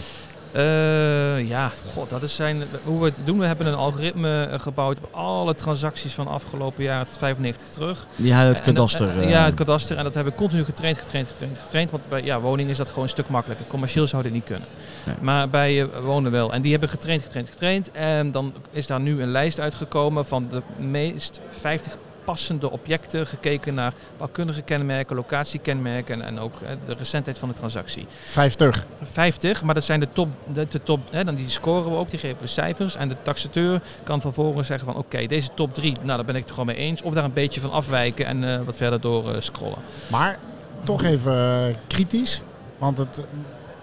Eh, 0.51 1.47
ja, 1.47 1.71
god, 1.93 2.09
dat 2.09 2.21
is 2.21 2.35
zijn, 2.35 2.63
hoe 2.83 2.99
we 2.99 3.05
het 3.05 3.17
doen. 3.23 3.39
We 3.39 3.45
hebben 3.45 3.67
een 3.67 3.73
algoritme 3.73 4.43
eh, 4.43 4.59
gebouwd 4.59 4.97
op 4.97 5.07
alle 5.11 5.53
transacties 5.53 6.13
van 6.13 6.27
afgelopen 6.27 6.83
jaar 6.83 7.05
tot 7.05 7.17
95 7.17 7.67
terug. 7.67 8.07
Je 8.15 8.33
het 8.33 8.61
kadaster. 8.61 9.19
eh, 9.19 9.29
ja, 9.29 9.45
het 9.45 9.53
kadaster. 9.53 9.97
En 9.97 10.03
dat 10.03 10.13
hebben 10.13 10.33
we 10.33 10.39
continu 10.39 10.63
getraind, 10.63 10.97
getraind, 10.97 11.27
getraind, 11.27 11.57
getraind. 11.63 11.91
Want 11.91 12.03
bij 12.09 12.23
ja, 12.23 12.39
woningen 12.39 12.71
is 12.71 12.77
dat 12.77 12.87
gewoon 12.87 13.03
een 13.03 13.09
stuk 13.09 13.29
makkelijker. 13.29 13.65
Commercieel 13.67 14.07
zou 14.07 14.23
dit 14.23 14.31
niet 14.31 14.43
kunnen. 14.43 14.67
Nee. 15.05 15.15
Maar 15.21 15.49
bij 15.49 15.87
wonen 16.01 16.31
wel. 16.31 16.53
En 16.53 16.61
die 16.61 16.71
hebben 16.71 16.89
getraind, 16.89 17.23
getraind, 17.23 17.49
getraind. 17.49 17.91
En 17.91 18.31
dan 18.31 18.53
is 18.71 18.87
daar 18.87 18.99
nu 18.99 19.21
een 19.21 19.31
lijst 19.31 19.59
uitgekomen 19.59 20.25
van 20.25 20.47
de 20.49 20.61
meest 20.77 21.39
50 21.49 21.97
passende 22.31 22.71
objecten. 22.71 23.27
Gekeken 23.27 23.73
naar 23.73 23.93
bouwkundige 24.17 24.61
kenmerken, 24.61 25.15
locatiekenmerken 25.15 26.21
en, 26.21 26.39
ook 26.39 26.53
de 26.85 26.93
recentheid 26.93 27.37
van 27.37 27.49
de 27.49 27.55
transactie. 27.55 28.05
50. 28.25 28.85
50, 29.01 29.63
maar 29.63 29.73
dat 29.73 29.83
zijn 29.83 29.99
de 29.99 30.07
top, 30.13 30.29
de, 30.53 30.67
de 30.67 30.83
top 30.83 30.99
hè, 31.11 31.23
dan 31.23 31.35
die 31.35 31.49
scoren 31.49 31.91
we 31.91 31.97
ook, 31.97 32.09
die 32.09 32.19
geven 32.19 32.41
we 32.41 32.47
cijfers. 32.47 32.95
En 32.95 33.07
de 33.07 33.15
taxateur 33.21 33.81
kan 34.03 34.21
vervolgens 34.21 34.67
zeggen 34.67 34.87
van 34.87 34.95
oké, 34.95 35.25
deze 35.25 35.49
top 35.53 35.73
3, 35.73 35.91
nou 36.01 36.07
daar 36.07 36.25
ben 36.25 36.35
ik 36.35 36.41
het 36.41 36.49
gewoon 36.49 36.65
mee 36.65 36.75
eens. 36.75 37.01
Of 37.01 37.13
daar 37.13 37.23
een 37.23 37.33
beetje 37.33 37.61
van 37.61 37.71
afwijken 37.71 38.25
en 38.25 38.43
eh, 38.43 38.65
wat 38.65 38.75
verder 38.75 39.01
door 39.01 39.33
eh, 39.33 39.41
scrollen. 39.41 39.77
Maar 40.07 40.39
toch 40.83 41.03
even 41.03 41.33
eh, 41.33 41.75
kritisch. 41.87 42.41
Want 42.77 42.97
het 42.97 43.21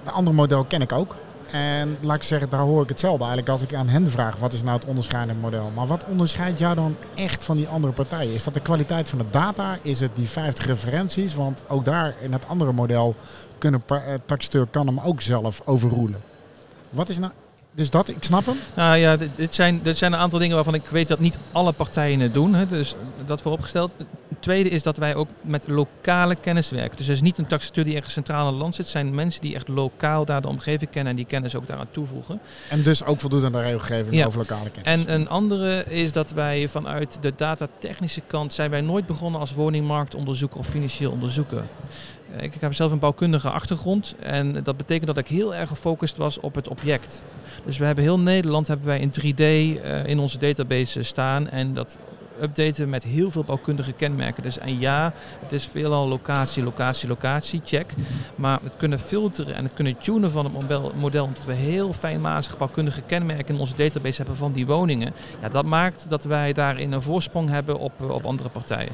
andere 0.05 0.37
model 0.37 0.65
ken 0.65 0.81
ik 0.81 0.93
ook. 0.93 1.15
En 1.53 1.97
laat 2.01 2.17
ik 2.17 2.23
zeggen, 2.23 2.51
daar 2.51 2.61
hoor 2.61 2.83
ik 2.83 2.89
hetzelfde 2.89 3.25
eigenlijk 3.25 3.53
als 3.53 3.63
ik 3.63 3.75
aan 3.75 3.89
hen 3.89 4.11
vraag. 4.11 4.37
Wat 4.37 4.53
is 4.53 4.63
nou 4.63 4.79
het 4.79 4.89
onderscheidende 4.89 5.41
model? 5.41 5.73
Maar 5.75 5.87
wat 5.87 6.05
onderscheidt 6.05 6.59
jou 6.59 6.75
dan 6.75 6.97
echt 7.15 7.45
van 7.45 7.57
die 7.57 7.69
andere 7.69 7.93
partijen? 7.93 8.35
Is 8.35 8.45
dat 8.45 8.55
de 8.55 8.61
kwaliteit 8.61 9.09
van 9.09 9.19
de 9.19 9.25
data? 9.31 9.79
Is 9.83 10.01
het 10.01 10.11
die 10.15 10.29
50 10.29 10.67
referenties? 10.67 11.35
Want 11.35 11.63
ook 11.69 11.85
daar 11.85 12.15
in 12.21 12.33
het 12.33 12.49
andere 12.49 12.73
model 12.73 13.15
kunnen 13.59 13.83
eh, 13.87 14.15
taxateur 14.25 14.67
kan 14.67 14.87
hem 14.87 15.01
ook 15.01 15.21
zelf 15.21 15.61
overroelen. 15.65 16.21
Wat 16.91 17.09
is 17.09 17.19
nou... 17.19 17.33
Dus 17.75 17.91
dat, 17.91 18.09
ik 18.09 18.17
snap 18.21 18.47
hem. 18.47 18.57
Nou 18.75 18.97
ja, 18.97 19.17
dit, 19.17 19.31
dit 19.35 19.55
zijn, 19.55 19.81
dit 19.83 19.99
zijn 19.99 20.13
een 20.13 20.19
aantal 20.19 20.39
dingen 20.39 20.55
waarvan 20.55 20.75
ik 20.75 20.87
weet 20.87 21.09
dat 21.09 21.19
niet 21.19 21.39
alle 21.53 21.73
partijen 21.73 22.21
het 22.21 22.35
doen. 22.35 22.55
Hè, 22.55 22.67
dus 22.67 22.95
dat 23.27 23.43
vooropgesteld. 23.43 23.93
Tweede 24.41 24.69
is 24.69 24.83
dat 24.83 24.97
wij 24.97 25.15
ook 25.15 25.29
met 25.41 25.69
lokale 25.69 26.35
kennis 26.35 26.71
werken. 26.71 26.97
Dus 26.97 27.07
het 27.07 27.17
is 27.17 27.23
niet 27.23 27.39
een 27.39 27.47
taxateur 27.47 27.85
die 27.85 27.95
ergens 27.97 28.13
centraal 28.15 28.47
in 28.47 28.53
het 28.53 28.63
land 28.63 28.75
zit. 28.75 28.85
Het 28.85 28.95
zijn 28.95 29.15
mensen 29.15 29.41
die 29.41 29.55
echt 29.55 29.69
lokaal 29.69 30.25
daar 30.25 30.41
de 30.41 30.49
omgeving 30.49 30.91
kennen 30.91 31.11
en 31.11 31.17
die 31.17 31.27
kennis 31.27 31.57
ook 31.57 31.67
daaraan 31.67 31.87
toevoegen. 31.91 32.41
En 32.71 32.83
dus 32.83 33.05
ook 33.05 33.21
voldoet 33.21 33.45
aan 33.45 33.53
de 33.53 33.61
regelgeving 33.63 34.15
Ja. 34.15 34.27
over 34.27 34.39
lokale 34.39 34.71
kennis. 34.71 35.07
En 35.09 35.15
een 35.15 35.29
andere 35.29 35.85
is 35.85 36.13
dat 36.13 36.31
wij 36.31 36.69
vanuit 36.69 37.19
de 37.21 37.33
datatechnische 37.37 38.21
kant 38.27 38.53
zijn 38.53 38.71
wij 38.71 38.81
nooit 38.81 39.07
begonnen 39.07 39.41
als 39.41 39.55
woningmarktonderzoeker 39.55 40.59
of 40.59 40.67
financieel 40.67 41.11
onderzoeker. 41.11 41.63
Ik, 42.37 42.55
ik 42.55 42.61
heb 42.61 42.75
zelf 42.75 42.93
een 42.93 42.99
bouwkundige 42.99 43.51
achtergrond 43.51 44.15
en 44.21 44.63
dat 44.63 44.77
betekent 44.77 45.07
dat 45.07 45.19
ik 45.19 45.27
heel 45.29 45.55
erg 45.55 45.69
gefocust 45.69 46.17
was 46.17 46.41
op 46.41 46.55
het 46.55 46.69
object. 46.69 47.23
Dus 47.65 47.79
we 47.79 47.85
hebben 47.85 48.05
heel 48.05 48.19
Nederland 48.19 48.67
hebben 48.67 48.87
wij 48.87 49.01
in 49.01 49.13
3D 49.13 49.39
eh, 49.83 50.07
in 50.07 50.19
onze 50.19 50.39
database 50.39 51.03
staan 51.03 51.49
en 51.49 51.75
dat 51.75 51.99
updaten 52.43 52.89
met 52.89 53.03
heel 53.03 53.31
veel 53.31 53.45
bouwkundige 53.45 53.93
kenmerken. 53.93 54.43
Dus 54.43 54.59
en 54.59 54.79
ja, 54.79 55.13
het 55.41 55.53
is 55.53 55.67
veelal 55.67 56.09
locatie, 56.09 56.63
locatie, 56.63 57.09
locatie, 57.09 57.61
check. 57.65 57.93
Maar 58.35 58.59
het 58.63 58.77
kunnen 58.77 58.99
filteren 58.99 59.55
en 59.55 59.65
het 59.65 59.75
kunnen 59.75 59.97
tunen 59.97 60.31
van 60.31 60.45
het 60.45 60.55
model, 60.95 61.25
omdat 61.25 61.45
we 61.45 61.55
heel 61.55 61.93
fijnmazig 61.93 62.57
bouwkundige 62.57 63.03
kenmerken 63.03 63.55
in 63.55 63.61
onze 63.61 63.77
database 63.77 64.17
hebben 64.17 64.37
van 64.37 64.53
die 64.53 64.67
woningen. 64.67 65.13
Ja, 65.43 65.49
dat 65.49 65.65
maakt 65.65 66.09
dat 66.09 66.25
wij 66.25 66.53
daarin 66.53 66.93
een 66.93 67.03
voorsprong 67.03 67.49
hebben 67.49 67.79
op, 67.79 68.03
op 68.03 68.27
andere 68.27 68.49
partijen. 68.49 68.93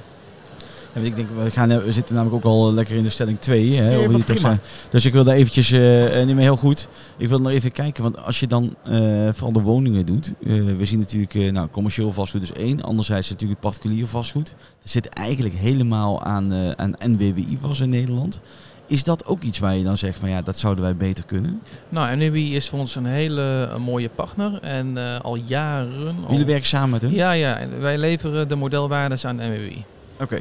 Ja, 0.94 1.00
ik 1.00 1.16
denk, 1.16 1.28
we, 1.42 1.50
gaan, 1.50 1.68
we 1.68 1.92
zitten 1.92 2.14
namelijk 2.14 2.46
ook 2.46 2.52
al 2.52 2.72
lekker 2.72 2.96
in 2.96 3.02
de 3.02 3.10
stelling 3.10 3.40
2. 3.40 3.74
Hè, 3.74 3.82
Ja, 3.90 3.96
over 3.96 4.10
maar 4.10 4.14
die 4.16 4.24
prima. 4.34 4.48
taxa- 4.48 4.88
Dus 4.90 5.04
ik 5.04 5.12
wil 5.12 5.24
daar 5.24 5.34
eventjes, 5.34 5.70
eh, 5.72 6.20
eh, 6.20 6.26
niet 6.26 6.34
meer 6.34 6.44
heel 6.44 6.56
goed. 6.56 6.88
Ik 7.16 7.28
wil 7.28 7.38
nog 7.38 7.52
even 7.52 7.72
kijken, 7.72 8.02
want 8.02 8.24
als 8.24 8.40
je 8.40 8.46
dan 8.46 8.74
eh, 8.84 8.98
vooral 9.32 9.52
de 9.52 9.60
woningen 9.60 10.06
doet. 10.06 10.32
eh, 10.46 10.52
we 10.78 10.84
zien 10.84 10.98
natuurlijk, 10.98 11.34
eh, 11.34 11.52
nou, 11.52 11.68
commercieel 11.68 12.12
vastgoed 12.12 12.42
is 12.42 12.52
één. 12.52 12.82
Anderzijds 12.82 13.30
natuurlijk 13.30 13.60
het 13.60 13.70
particulier 13.70 14.06
vastgoed. 14.06 14.48
Er 14.82 14.88
zit 14.88 15.08
eigenlijk 15.08 15.54
helemaal 15.54 16.22
aan, 16.22 16.52
eh 16.52 16.70
aan 16.76 16.94
NWBI 17.06 17.58
vast 17.60 17.80
in 17.80 17.88
Nederland. 17.88 18.40
Is 18.86 19.04
dat 19.04 19.26
ook 19.26 19.42
iets 19.42 19.58
waar 19.58 19.76
je 19.76 19.84
dan 19.84 19.96
zegt 19.98 20.18
van 20.18 20.28
ja, 20.28 20.42
dat 20.42 20.58
zouden 20.58 20.84
wij 20.84 20.96
beter 20.96 21.24
kunnen? 21.24 21.60
Nou, 21.88 22.16
NUI 22.16 22.54
is 22.56 22.68
voor 22.68 22.78
ons 22.78 22.96
een 22.96 23.06
hele 23.06 23.68
mooie 23.78 24.08
partner 24.08 24.58
en 24.62 24.96
eh, 24.98 25.20
al 25.20 25.36
jaren... 25.36 26.16
al- 26.24 26.30
Jullie 26.30 26.46
werken 26.46 26.66
samen 26.66 26.90
met 26.90 27.02
hun? 27.02 27.14
Ja, 27.14 27.32
ja, 27.32 27.56
en 27.58 27.80
wij 27.80 27.98
leveren 27.98 28.48
de 28.48 28.56
modelwaardes 28.56 29.24
aan 29.24 29.36
NWI. 29.36 29.84
Oké. 30.20 30.40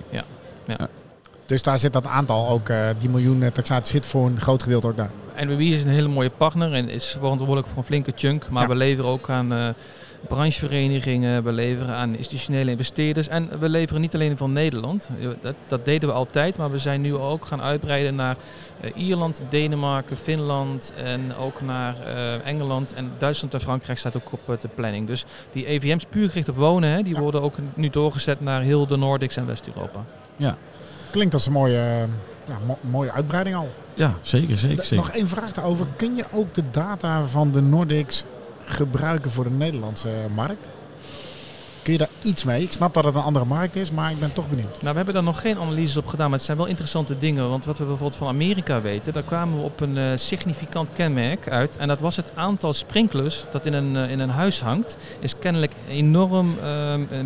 Dus 1.46 1.62
daar 1.62 1.79
zit 1.79 1.93
dat 1.93 2.05
aantal 2.05 2.50
ook, 2.50 2.70
eh, 2.70 2.88
die 3.00 3.10
miljoen 3.10 3.43
eh, 3.43 3.51
taxatie 3.51 3.91
zit 3.91 4.05
voor 4.05 4.25
een 4.25 4.39
groot 4.41 4.63
gedeelte 4.63 4.88
ook 4.88 4.98
daar. 4.98 5.10
NWI 5.38 5.74
is 5.74 5.84
een 5.84 5.89
hele 5.89 6.08
mooie 6.08 6.29
partner 6.29 6.74
en 6.74 6.89
is 6.89 7.15
verantwoordelijk 7.20 7.67
voor 7.67 7.77
een 7.77 7.84
flinke 7.84 8.12
chunk. 8.15 8.50
Maar 8.50 8.62
Ja. 8.63 8.67
we 8.70 8.75
leveren 8.75 9.12
ook 9.12 9.29
aan 9.29 9.53
eh, 9.53 9.67
brancheverenigingen, 10.29 11.43
we 11.43 11.51
leveren 11.51 11.96
aan 11.96 12.15
institutionele 12.15 12.72
investeerders. 12.72 13.27
En 13.27 13.50
we 13.60 13.70
leveren 13.70 14.01
niet 14.01 14.13
alleen 14.13 14.38
van 14.38 14.53
Nederland. 14.53 15.10
Dat, 15.41 15.55
dat 15.67 15.86
deden 15.86 16.10
we 16.10 16.15
altijd, 16.15 16.58
maar 16.58 16.72
we 16.72 16.77
zijn 16.77 17.01
nu 17.01 17.15
ook 17.15 17.46
gaan 17.46 17.62
uitbreiden 17.62 18.15
naar 18.15 18.36
eh, 18.82 18.91
Ierland, 18.96 19.41
Denemarken, 19.50 20.17
Finland 20.17 20.93
en 21.03 21.36
ook 21.36 21.62
naar 21.62 21.96
eh, 22.05 22.48
Engeland. 22.48 22.93
En 22.93 23.12
Duitsland 23.17 23.53
en 23.53 23.60
Frankrijk 23.60 23.98
staat 24.00 24.15
ook 24.15 24.32
op 24.48 24.60
de 24.62 24.67
planning. 24.75 25.08
Dus 25.08 25.25
die 25.51 25.67
EVM's 25.67 26.05
puur 26.10 26.29
gericht 26.29 26.50
op 26.50 26.55
wonen, 26.55 26.89
hè, 26.89 27.01
die 27.01 27.13
Ja. 27.15 27.20
worden 27.22 27.41
ook 27.41 27.55
nu 27.74 27.89
doorgezet 27.89 28.41
naar 28.41 28.62
heel 28.62 28.88
de 28.88 28.98
Nordics 28.98 29.38
en 29.38 29.46
West-Europa. 29.46 30.03
Ja. 30.36 30.58
Klinkt 31.12 31.34
als 31.34 31.46
een 31.46 31.52
mooie, 31.52 31.78
eh, 31.78 32.00
ja, 32.48 32.58
mo- 32.66 32.78
mooie 32.82 33.12
uitbreiding 33.12 33.56
al. 33.56 33.70
Ja, 33.94 34.13
zeker, 34.22 34.58
zeker, 34.58 34.75
Nog 34.78 34.86
zeker. 34.86 35.10
één 35.13 35.28
vraag 35.28 35.52
daarover. 35.52 35.86
Kun 35.96 36.16
je 36.16 36.25
ook 36.32 36.54
de 36.54 36.63
data 36.72 37.24
van 37.24 37.52
de 37.52 37.62
Nordics 37.62 38.24
gebruiken 38.66 39.32
voor 39.32 39.44
de 39.44 39.50
Nederlandse 39.50 40.10
markt? 40.36 40.68
Kun 41.84 41.94
je 41.94 42.00
daar 42.00 42.10
iets 42.22 42.44
mee? 42.44 42.62
Ik 42.62 42.72
snap 42.72 42.94
dat 42.94 43.04
het 43.04 43.16
een 43.16 43.22
andere 43.22 43.46
markt 43.46 43.75
is, 43.75 43.92
maar 43.92 44.12
ik 44.12 44.20
ben 44.20 44.34
toch 44.34 44.50
benieuwd. 44.50 44.72
Nou, 44.72 44.90
we 44.90 44.96
hebben 44.96 45.13
daar 45.13 45.24
nog 45.24 45.42
geen 45.42 45.58
analyses 45.60 45.98
op 45.98 46.08
gedaan, 46.08 46.25
maar 46.30 46.38
het 46.38 46.46
zijn 46.46 46.58
wel 46.58 46.66
interessante 46.66 47.18
dingen. 47.18 47.50
Want 47.50 47.66
wat 47.66 47.78
we 47.78 47.84
bijvoorbeeld 47.84 48.16
van 48.18 48.28
Amerika 48.28 48.82
weten, 48.82 49.13
daar 49.13 49.24
kwamen 49.24 49.58
we 49.58 49.63
op 49.63 49.80
een 49.80 49.98
eh, 49.98 50.04
significant 50.16 50.90
kenmerk 50.94 51.50
uit. 51.50 51.78
En 51.78 51.88
dat 51.88 52.00
was 52.00 52.16
het 52.16 52.32
aantal 52.36 52.74
sprinklers 52.74 53.46
dat 53.52 53.66
in 53.66 53.74
een, 53.74 53.96
eh, 53.96 54.12
in 54.12 54.20
een 54.20 54.30
huis 54.30 54.62
hangt, 54.62 54.98
is 55.20 55.40
kennelijk 55.40 55.72
enorm, 55.90 56.56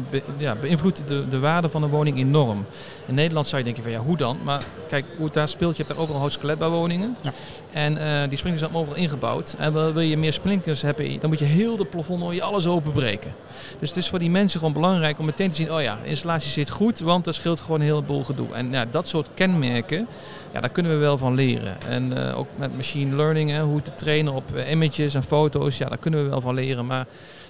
be- 0.10 0.24
ja, 0.38 0.56
beïnvloedt 0.56 1.08
de, 1.08 1.30
de 1.30 1.40
waarde 1.40 1.70
van 1.70 1.84
een 1.84 1.90
woning 1.90 2.18
enorm. 2.18 2.66
In 3.06 3.14
Nederland 3.14 3.48
zou 3.48 3.58
je 3.58 3.64
denken 3.64 3.84
van 3.84 3.92
ja, 3.92 4.00
hoe 4.00 4.18
dan? 4.18 4.38
Maar 4.44 4.64
kijk, 4.88 5.06
hoe 5.16 5.26
het 5.26 5.34
daar 5.34 5.48
speelt, 5.48 5.72
je 5.78 5.84
hebt 5.84 5.90
daar 5.94 6.02
overal 6.02 6.20
houtskeletbouwwoningen. 6.22 7.16
Ja. 7.22 7.32
En 7.72 7.98
eh, 7.98 8.30
die 8.30 8.38
sprinklers 8.38 8.60
zijn 8.60 8.76
overal 8.76 8.98
ingebouwd. 8.98 9.56
En 9.58 9.74
wil, 9.74 10.00
je 10.00 10.18
meer 10.18 10.34
sprinklers 10.34 10.82
hebben, 10.82 11.20
dan 11.20 11.30
moet 11.30 11.40
je 11.40 11.46
heel 11.46 11.78
de 11.78 11.86
plafond, 11.86 12.34
je 12.34 12.42
alles 12.44 12.68
openbreken. 12.68 13.34
Dus 13.80 13.90
het 13.90 13.98
is 13.98 14.10
voor 14.10 14.20
die 14.20 14.30
mensen 14.30 14.46
gewoon 14.56 14.74
belangrijk 14.74 15.20
om 15.20 15.26
meteen 15.26 15.50
te 15.50 15.56
zien, 15.56 15.72
oh 15.72 15.82
ja, 15.82 15.98
installatie 16.04 16.50
zit 16.50 16.70
goed, 16.70 17.00
want 17.00 17.26
dat 17.26 17.36
scheelt 17.36 17.60
gewoon 17.60 17.80
een 17.80 17.86
heleboel 17.86 18.24
gedoe. 18.24 18.54
En 18.54 18.72
ja, 18.72 18.86
dat 18.92 19.08
soort 19.08 19.28
kenmerken, 19.34 20.08
ja, 20.54 20.60
daar 20.62 20.70
kunnen 20.70 20.92
we 20.92 20.98
wel 20.98 21.18
van 21.18 21.34
leren. 21.34 21.82
En 21.88 22.28
eh, 22.28 22.38
ook 22.38 22.48
met 22.56 22.76
machine 22.76 23.16
learning, 23.16 23.50
hè, 23.50 23.62
hoe 23.62 23.82
te 23.82 23.96
trainen 23.96 24.34
op 24.34 24.56
eh, 24.56 24.72
images 24.72 25.14
en 25.14 25.24
foto's, 25.24 25.78
ja, 25.78 25.90
daar 25.90 25.98
kunnen 25.98 26.24
we 26.24 26.30
wel 26.30 26.42
van 26.42 26.54
leren. 26.54 26.86
Maar 26.86 27.06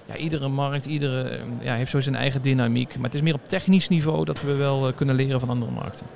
ja, 0.08 0.16
iedere 0.16 0.48
markt, 0.48 0.84
iedere, 0.84 1.22
eh, 1.22 1.40
ja, 1.60 1.74
heeft 1.74 1.90
zo 1.90 2.00
zijn 2.00 2.14
eigen 2.14 2.42
dynamiek. 2.42 2.94
Maar 2.96 3.04
het 3.04 3.14
is 3.14 3.20
meer 3.20 3.34
op 3.34 3.48
technisch 3.48 3.88
niveau 3.88 4.24
dat 4.24 4.42
we 4.42 4.52
wel 4.52 4.88
eh, 4.88 4.94
kunnen 4.96 5.14
leren 5.14 5.40
van 5.40 5.50
andere 5.50 5.72
markten. 5.72 6.06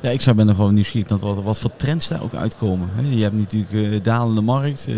Ja, 0.00 0.10
ik 0.10 0.20
zou 0.20 0.36
ben 0.36 0.48
er 0.48 0.54
gewoon 0.54 0.74
nieuwsgierig 0.74 1.08
naar 1.08 1.18
wat, 1.18 1.42
wat 1.42 1.58
voor 1.58 1.76
trends 1.76 2.08
daar 2.08 2.22
ook 2.22 2.34
uitkomen. 2.34 2.88
Je 3.10 3.22
hebt 3.22 3.38
natuurlijk 3.38 3.72
eh, 3.72 4.02
dalende 4.02 4.40
markt. 4.40 4.88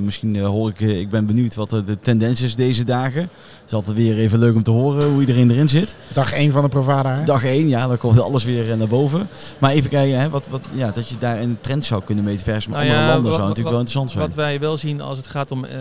Misschien 0.00 0.38
hoor 0.38 0.68
ik, 0.68 0.80
ik 0.80 1.08
ben 1.08 1.26
benieuwd 1.26 1.54
wat 1.54 1.70
de 1.70 1.98
tendens 2.00 2.40
is 2.40 2.54
deze 2.54 2.84
dagen. 2.84 3.28
Het 3.68 3.76
is 3.78 3.82
altijd 3.86 4.06
weer 4.06 4.18
even 4.18 4.38
leuk 4.38 4.54
om 4.54 4.62
te 4.62 4.70
horen 4.70 5.10
hoe 5.10 5.20
iedereen 5.20 5.50
erin 5.50 5.68
zit. 5.68 5.96
Dag 6.12 6.32
1 6.32 6.52
van 6.52 6.62
de 6.62 6.68
Provada. 6.68 7.14
Hè? 7.14 7.24
Dag 7.24 7.44
1, 7.44 7.68
ja, 7.68 7.86
dan 7.86 7.98
komt 7.98 8.20
alles 8.20 8.44
weer 8.44 8.70
eh, 8.70 8.76
naar 8.78 8.88
boven. 8.88 9.28
Maar 9.58 9.70
even 9.70 9.90
kijken, 9.90 10.20
hè, 10.20 10.28
wat, 10.30 10.48
wat, 10.50 10.60
ja, 10.72 10.90
dat 10.90 11.08
je 11.08 11.14
daar 11.18 11.40
een 11.40 11.58
trend 11.60 11.84
zou 11.84 12.02
kunnen 12.04 12.24
meten 12.24 12.40
versus 12.44 12.66
met 12.66 12.74
Nou 12.76 12.86
andere 12.88 13.02
ja, 13.06 13.12
landen 13.12 13.24
wat- 13.30 13.34
zou 13.34 13.48
natuurlijk 13.48 13.76
wel 13.76 13.84
interessant 13.84 14.10
zijn. 14.10 14.24
Wat 14.24 14.34
wij 14.34 14.60
wel 14.60 14.76
zien 14.76 15.00
als 15.00 15.16
het 15.16 15.26
gaat 15.26 15.50
om 15.50 15.64
eh, 15.64 15.72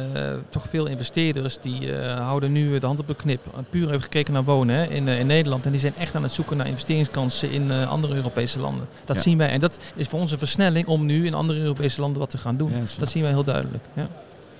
toch 0.50 0.65
veel 0.70 0.86
investeerders, 0.86 1.58
die 1.62 1.94
eh, 1.94 2.15
houden 2.20 2.51
nu 2.51 2.79
de 2.79 2.86
hand 2.86 3.00
op 3.00 3.08
de 3.08 3.15
knip. 3.15 3.39
Puur 3.70 3.88
even 3.89 4.01
gekeken 4.01 4.34
naar 4.34 4.44
wonen 4.44 4.75
hè, 4.75 4.86
in, 4.86 5.08
in 5.08 5.27
Nederland. 5.27 5.65
En 5.65 5.72
die 5.72 5.79
zijn 5.79 5.94
echt 5.98 6.15
aan 6.15 6.24
het 6.24 6.32
zoeken 6.32 6.58
naar 6.58 6.67
investeringskansen 6.67 7.51
in 7.51 7.72
eh, 7.72 7.89
andere 7.89 8.15
Europese 8.15 8.60
landen. 8.60 8.88
Dat 9.06 9.15
Ja. 9.15 9.22
zien 9.22 9.38
wij. 9.38 9.50
En 9.50 9.60
dat 9.60 9.79
is 9.96 10.08
voor 10.08 10.20
ons 10.20 10.32
een 10.32 10.38
versnelling 10.38 10.88
om 10.88 11.06
nu 11.06 11.25
in 11.25 11.34
andere 11.34 11.60
Europese 11.60 12.01
landen 12.01 12.20
wat 12.20 12.29
te 12.29 12.38
gaan 12.38 12.58
doen. 12.58 12.70
Ja, 12.72 12.79
dat 12.79 12.96
dat 13.00 13.10
zien 13.10 13.22
wij 13.24 13.32
heel 13.32 13.44
duidelijk. 13.44 13.84
Ja. 13.94 14.08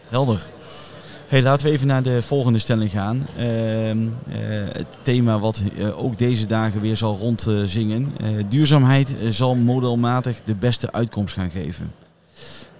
Helder. 0.10 0.46
Hey, 1.28 1.42
laten 1.42 1.68
we 1.68 1.74
even 1.74 1.88
naar 1.88 2.04
de 2.04 2.22
volgende 2.22 2.60
stelling 2.60 2.92
gaan. 2.92 3.28
Ehm, 3.38 3.48
eh, 3.48 4.38
het 4.72 4.98
thema 5.02 5.40
wat 5.40 5.62
eh, 5.78 6.04
ook 6.04 6.18
deze 6.18 6.46
dagen 6.46 6.82
weer 6.82 6.98
zal 6.98 7.18
rondzingen. 7.18 8.14
Eh, 8.22 8.28
duurzaamheid 8.50 9.16
zal 9.30 9.56
modelmatig 9.56 10.42
de 10.44 10.56
beste 10.56 10.92
uitkomst 10.92 11.34
gaan 11.34 11.50
geven. 11.50 11.92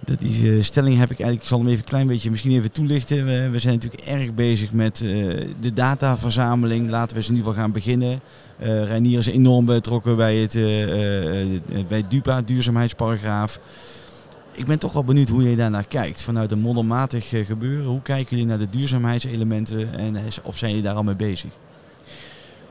Dat 0.04 0.20
die 0.20 0.62
stelling 0.62 0.98
heb 0.98 1.10
ik 1.10 1.20
eigenlijk, 1.20 1.42
ik 1.42 1.48
zal 1.48 1.58
hem 1.58 1.66
even 1.66 1.80
een 1.80 1.88
klein 1.88 2.06
beetje 2.06 2.30
misschien 2.30 2.52
even 2.52 2.72
toelichten. 2.72 3.24
We, 3.50 3.58
zijn 3.58 3.74
natuurlijk 3.74 4.02
erg 4.02 4.34
bezig 4.34 4.72
met 4.72 4.96
de 5.60 5.72
dataverzameling. 5.72 6.90
Laten 6.90 7.10
we 7.10 7.16
eens 7.16 7.28
in 7.28 7.34
ieder 7.34 7.48
geval 7.48 7.62
gaan 7.62 7.72
beginnen. 7.72 8.20
Eh 8.58 8.84
Reinier 8.84 9.18
is 9.18 9.26
enorm 9.26 9.64
betrokken 9.64 10.16
bij 10.16 10.36
het, 10.36 10.52
bij 11.88 11.98
het 11.98 12.10
DUPA, 12.10 12.42
duurzaamheidsparagraaf. 12.42 13.60
Ik 14.58 14.66
ben 14.66 14.78
toch 14.78 14.92
wel 14.92 15.04
benieuwd 15.04 15.28
hoe 15.28 15.50
je 15.50 15.56
daar 15.56 15.70
naar 15.70 15.86
kijkt. 15.88 16.22
Vanuit 16.22 16.50
een 16.50 16.58
modelmatig 16.58 17.32
eh, 17.32 17.46
gebeuren. 17.46 17.86
Hoe 17.86 18.02
kijken 18.02 18.30
jullie 18.30 18.46
naar 18.46 18.58
de 18.58 18.68
duurzaamheidselementen 18.68 19.98
en 19.98 20.16
eh, 20.16 20.22
of 20.42 20.56
zijn 20.56 20.70
jullie 20.70 20.86
daar 20.86 20.94
al 20.96 21.02
mee 21.02 21.14
bezig? 21.14 21.50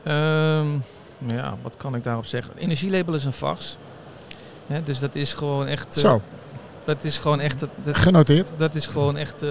Ehm, 0.02 0.68
ja, 1.26 1.56
wat 1.62 1.76
kan 1.76 1.94
ik 1.94 2.04
daarop 2.04 2.26
zeggen? 2.26 2.52
Energielabel 2.56 3.14
is 3.14 3.24
een 3.24 3.32
vars. 3.32 3.76
Hè, 4.66 4.82
dus 4.82 4.98
dat 4.98 5.14
is 5.14 5.34
gewoon 5.34 5.66
echt. 5.66 5.96
eh, 5.96 6.02
Zo, 6.02 6.22
Dat 6.84 7.04
is 7.04 7.18
gewoon 7.18 7.40
echt. 7.40 7.60
Dat, 7.60 7.96
genoteerd. 7.96 8.50
dat 8.56 8.74
is 8.74 8.86
gewoon 8.86 9.16
echt. 9.16 9.42
eh, 9.42 9.48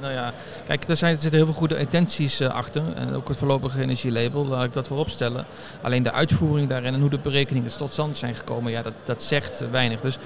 nou 0.00 0.12
ja. 0.12 0.32
Kijk, 0.66 0.88
er, 0.88 0.96
zijn, 0.96 1.14
er 1.14 1.20
zitten 1.20 1.38
heel 1.38 1.48
veel 1.48 1.58
goede 1.58 1.78
intenties 1.78 2.40
eh, 2.40 2.48
achter. 2.48 2.82
En 2.94 3.14
ook 3.14 3.28
het 3.28 3.36
voorlopige 3.36 3.80
energielabel, 3.82 4.46
laat 4.46 4.64
ik 4.64 4.72
dat 4.72 4.86
voorop 4.86 5.08
stellen. 5.10 5.44
Alleen 5.82 6.02
de 6.02 6.12
uitvoering 6.12 6.68
daarin 6.68 6.94
en 6.94 7.00
hoe 7.00 7.10
de 7.10 7.18
berekeningen 7.18 7.70
tot 7.76 7.92
stand 7.92 8.16
zijn 8.16 8.34
gekomen, 8.34 8.72
ja, 8.72 8.82
dat, 8.82 8.92
dat 9.04 9.22
zegt 9.22 9.64
weinig. 9.70 10.00
Dus 10.00 10.18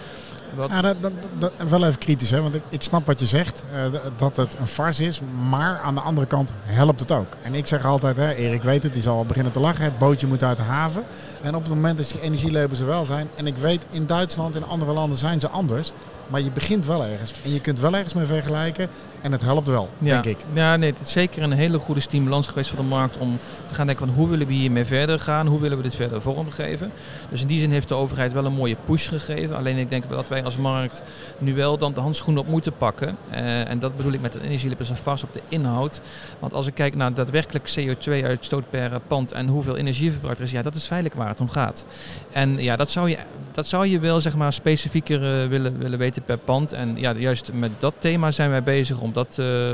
dat, 0.57 0.97
dat, 1.01 1.13
dat, 1.39 1.53
wel 1.69 1.85
even 1.85 1.99
kritisch, 1.99 2.31
hè? 2.31 2.43
want 2.43 2.55
ik, 2.55 2.63
ik 2.69 2.83
snap 2.83 3.07
wat 3.07 3.21
je 3.21 3.27
zegt, 3.27 3.63
eh, 3.73 4.01
dat 4.17 4.37
het 4.37 4.57
een 4.61 4.67
farce 4.67 5.05
is, 5.05 5.21
maar 5.49 5.81
aan 5.81 5.95
de 5.95 6.01
andere 6.01 6.27
kant 6.27 6.53
helpt 6.63 7.01
het 7.01 7.13
ook. 7.13 7.27
En 7.43 7.55
ik 7.55 7.67
zeg 7.67 7.85
altijd, 7.85 8.17
hè, 8.17 8.35
Erik 8.35 8.63
weet 8.63 8.83
het, 8.83 8.93
die 8.93 9.03
zal 9.03 9.17
al 9.17 9.27
beginnen 9.27 9.53
te 9.53 9.61
lachen, 9.61 9.85
het 9.85 9.99
bootje 9.99 10.27
moet 10.27 10.45
uit 10.45 10.57
de 10.57 10.63
haven. 10.63 11.05
En 11.43 11.55
op 11.55 11.65
het 11.65 11.75
moment 11.75 11.99
dat 11.99 12.09
die 12.09 12.21
energielabels 12.21 12.81
er 12.81 12.87
wel 12.87 13.05
zijn, 13.05 13.29
en 13.37 13.47
ik 13.47 13.57
weet 13.57 13.87
in 13.91 14.07
Duitsland, 14.07 14.55
in 14.55 14.65
andere 14.65 14.93
landen 14.93 15.19
zijn 15.19 15.41
ze 15.41 15.49
anders, 15.49 15.93
maar 16.29 16.41
je 16.41 16.51
begint 16.51 16.87
wel 16.87 17.05
ergens. 17.05 17.33
En 17.45 17.53
je 17.53 17.61
kunt 17.61 17.81
wel 17.81 17.95
ergens 17.95 18.15
mee 18.15 18.27
vergelijken 18.27 18.89
en 19.21 19.33
het 19.33 19.43
helpt 19.43 19.69
wel, 19.69 19.89
ja, 19.99 20.21
denk 20.21 20.25
ik. 20.25 20.45
Ja, 20.53 20.77
nee, 20.77 20.91
het 20.91 21.01
is 21.01 21.13
zeker 21.13 21.43
een 21.43 21.53
hele 21.53 21.79
goede 21.79 22.01
stimulans 22.01 22.47
geweest 22.47 22.71
voor 22.71 22.79
de 22.79 22.85
markt 22.85 23.17
om 23.17 23.39
te 23.67 23.75
gaan 23.75 23.87
denken 23.87 24.07
van 24.07 24.15
hoe 24.15 24.29
willen 24.29 24.47
we 24.47 24.53
hiermee 24.53 24.85
verder 24.85 25.21
gaan, 25.21 25.47
hoe 25.47 25.61
willen 25.61 25.77
we 25.77 25.83
dit 25.83 25.95
verder 25.95 26.23
vormgeven. 26.23 26.91
Dus 27.29 27.41
in 27.41 27.47
die 27.47 27.61
zin 27.61 27.71
heeft 27.71 27.89
de 27.89 27.95
overheid 27.95 28.33
wel 28.33 28.45
een 28.45 28.53
mooie 28.53 28.77
push 28.85 29.09
gegeven. 29.09 29.57
Alleen 29.57 29.77
ik 29.77 29.91
denk 29.91 30.05
wel 30.05 30.17
dat 30.17 30.29
wij 30.29 30.45
als 30.45 30.57
markt 30.57 31.03
nu 31.39 31.55
wel 31.55 31.79
dan 31.79 31.95
de 31.95 32.01
handschoenen 32.01 32.43
op 32.43 32.49
moeten 32.49 32.73
pakken. 32.73 33.17
Eh, 33.31 33.69
en 33.69 33.79
dat 33.79 33.97
bedoel 33.97 34.13
ik 34.13 34.21
met 34.21 34.35
het 34.35 34.43
energielabel 34.43 34.87
vast 34.95 35.25
op 35.25 35.33
de 35.33 35.43
inhoud. 35.49 36.01
Want 36.39 36.53
als 36.53 36.67
ik 36.67 36.75
kijk 36.75 36.95
naar 36.95 37.15
daadwerkelijk 37.15 37.75
CO2-uitstoot 37.79 38.71
per 38.71 39.01
pand 39.07 39.33
en 39.33 39.47
hoeveel 39.49 39.77
energieverbruik 39.77 40.39
er 40.39 40.45
is, 40.45 40.51
ja, 40.51 40.63
dat 40.63 40.75
is 40.75 40.87
feitelijk 40.87 41.17
waar 41.17 41.29
het 41.29 41.41
om 41.41 41.49
gaat. 41.49 41.85
En 42.33 42.63
ja, 42.63 42.77
dat 42.77 42.91
zou 42.91 43.09
je, 43.09 43.19
dat 43.59 43.67
zou 43.67 43.87
je 43.87 43.99
wel 43.99 44.21
zeg 44.21 44.37
maar 44.37 44.53
specifieker 44.53 45.43
eh, 45.43 45.49
willen, 45.49 45.79
willen 45.79 45.99
weten 45.99 46.23
per 46.23 46.39
pand. 46.39 46.73
En 46.73 46.97
ja, 46.97 47.13
juist 47.13 47.53
met 47.53 47.71
dat 47.79 47.95
thema 47.99 48.31
zijn 48.31 48.51
wij 48.51 48.63
bezig 48.63 49.01
om 49.01 49.13
dat, 49.13 49.37
eh, 49.39 49.73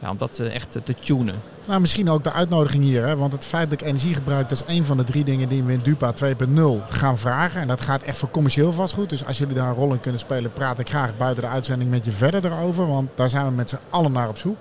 ja, 0.00 0.10
om 0.10 0.16
dat 0.18 0.38
eh, 0.38 0.54
echt 0.54 0.70
te 0.84 0.94
tunen. 0.94 1.34
Nou, 1.64 1.80
misschien 1.80 2.10
ook 2.10 2.24
de 2.24 2.32
uitnodiging 2.32 2.84
hier, 2.84 3.06
hè? 3.06 3.16
want 3.16 3.32
het 3.32 3.44
feit 3.44 3.70
dat 3.70 3.80
ik 3.80 3.86
energie 3.86 4.14
gebruik, 4.14 4.48
dat 4.48 4.64
is 4.66 4.74
een 4.74 4.84
van 4.84 4.96
de 4.96 5.04
drie 5.04 5.24
dingen 5.24 5.48
die 5.48 5.62
we 5.62 5.72
in 5.72 5.80
DUPA 5.82 6.12
2.0 6.12 6.86
gaan 6.88 7.18
vragen. 7.18 7.60
En 7.60 7.68
dat 7.68 7.80
gaat 7.80 8.02
echt 8.02 8.18
voor 8.18 8.30
commercieel 8.30 8.72
vastgoed. 8.72 9.10
Dus 9.10 9.24
als 9.26 9.38
jullie 9.38 9.54
daar 9.54 9.68
een 9.68 9.74
rol 9.74 9.92
in 9.92 10.00
kunnen 10.00 10.20
spelen, 10.20 10.52
praat 10.52 10.78
ik 10.78 10.88
graag 10.88 11.16
buiten 11.16 11.42
de 11.42 11.48
uitzending 11.48 11.90
met 11.90 12.04
je 12.04 12.12
verder 12.12 12.44
erover, 12.44 12.86
want 12.86 13.08
daar 13.14 13.30
zijn 13.30 13.46
we 13.46 13.52
met 13.52 13.68
z'n 13.68 13.78
allen 13.90 14.12
naar 14.12 14.28
op 14.28 14.38
zoek. 14.38 14.58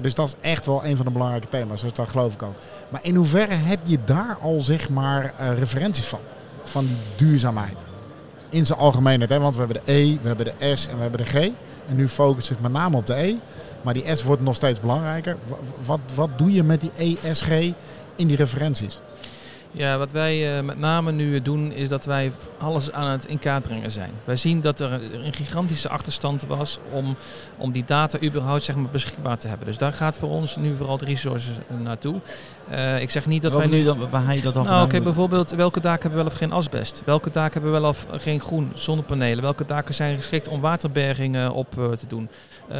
Dus 0.00 0.14
dat 0.14 0.28
is 0.28 0.50
echt 0.50 0.66
wel 0.66 0.84
een 0.84 0.96
van 0.96 1.04
de 1.04 1.10
belangrijke 1.10 1.48
thema's, 1.48 1.80
dus 1.80 1.92
dat 1.92 2.08
geloof 2.08 2.34
ik 2.34 2.42
ook. 2.42 2.54
Maar 2.88 3.00
in 3.04 3.14
hoeverre 3.14 3.54
heb 3.54 3.78
je 3.82 3.98
daar 4.04 4.38
al 4.42 4.60
zeg 4.60 4.88
maar 4.88 5.34
referenties 5.38 6.06
van? 6.06 6.20
Van 6.62 6.86
die 6.86 6.96
duurzaamheid? 7.16 7.93
In 8.54 8.66
zijn 8.66 8.78
algemeenheid, 8.78 9.30
hè? 9.30 9.38
want 9.40 9.54
we 9.56 9.60
hebben 9.62 9.80
de 9.84 9.92
E, 9.92 10.16
we 10.22 10.26
hebben 10.28 10.46
de 10.46 10.74
S 10.76 10.86
en 10.86 10.96
we 10.96 11.02
hebben 11.02 11.20
de 11.20 11.26
G. 11.26 11.34
En 11.88 11.96
nu 11.96 12.08
focus 12.08 12.50
ik 12.50 12.60
met 12.60 12.72
name 12.72 12.96
op 12.96 13.06
de 13.06 13.14
E. 13.14 13.34
Maar 13.82 13.94
die 13.94 14.16
S 14.16 14.22
wordt 14.22 14.42
nog 14.42 14.56
steeds 14.56 14.80
belangrijker. 14.80 15.36
Wa- 15.48 15.56
Wat, 15.84 16.00
wat 16.14 16.28
doe 16.38 16.52
je 16.52 16.62
met 16.62 16.80
die 16.80 17.16
ESG 17.22 17.48
in 18.16 18.26
die 18.26 18.36
referenties? 18.36 19.00
Ja, 19.76 19.98
wat 19.98 20.12
wij 20.12 20.56
eh, 20.56 20.64
met 20.64 20.78
name 20.78 21.12
nu 21.12 21.42
doen 21.42 21.72
is 21.72 21.88
dat 21.88 22.04
wij 22.04 22.32
alles 22.58 22.92
aan 22.92 23.10
het 23.10 23.24
in 23.24 23.38
kaart 23.38 23.62
brengen 23.62 23.90
zijn. 23.90 24.10
Wij 24.24 24.36
zien 24.36 24.60
dat 24.60 24.80
er 24.80 24.92
een 24.92 25.32
gigantische 25.32 25.88
achterstand 25.88 26.46
was 26.46 26.78
om, 26.90 27.16
om 27.56 27.72
die 27.72 27.84
data 27.86 28.18
überhaupt 28.22 28.62
zeg 28.62 28.76
maar, 28.76 28.90
beschikbaar 28.90 29.38
te 29.38 29.48
hebben. 29.48 29.66
Dus 29.66 29.78
daar 29.78 29.92
gaat 29.92 30.16
voor 30.16 30.28
ons 30.28 30.56
nu 30.56 30.76
vooral 30.76 30.98
de 30.98 31.04
resources 31.04 31.54
eh, 31.56 31.76
naartoe. 31.84 32.20
Eh, 32.68 33.00
ik 33.00 33.10
zeg 33.10 33.26
niet 33.26 33.42
dat 33.42 33.54
wij 33.54 33.66
nu... 33.66 33.84
dan, 33.84 33.98
waar 34.10 34.22
haal 34.22 34.34
je 34.34 34.42
dat 34.42 34.54
dan 34.54 34.64
Nou, 34.64 34.88
kijk 34.88 35.02
bijvoorbeeld 35.02 35.50
welke 35.50 35.80
daken 35.80 36.00
hebben 36.00 36.18
wel 36.18 36.32
of 36.32 36.38
geen 36.38 36.52
asbest? 36.52 37.02
Welke 37.04 37.30
daken 37.30 37.52
hebben 37.52 37.80
wel 37.80 37.90
of 37.90 38.06
geen 38.10 38.40
groen, 38.40 38.70
zonnepanelen? 38.74 39.42
Welke 39.42 39.64
daken 39.66 39.94
zijn 39.94 40.16
geschikt 40.16 40.48
om 40.48 40.60
waterberging 40.60 41.36
eh, 41.36 41.56
op 41.56 41.70
te 41.70 42.06
doen? 42.08 42.28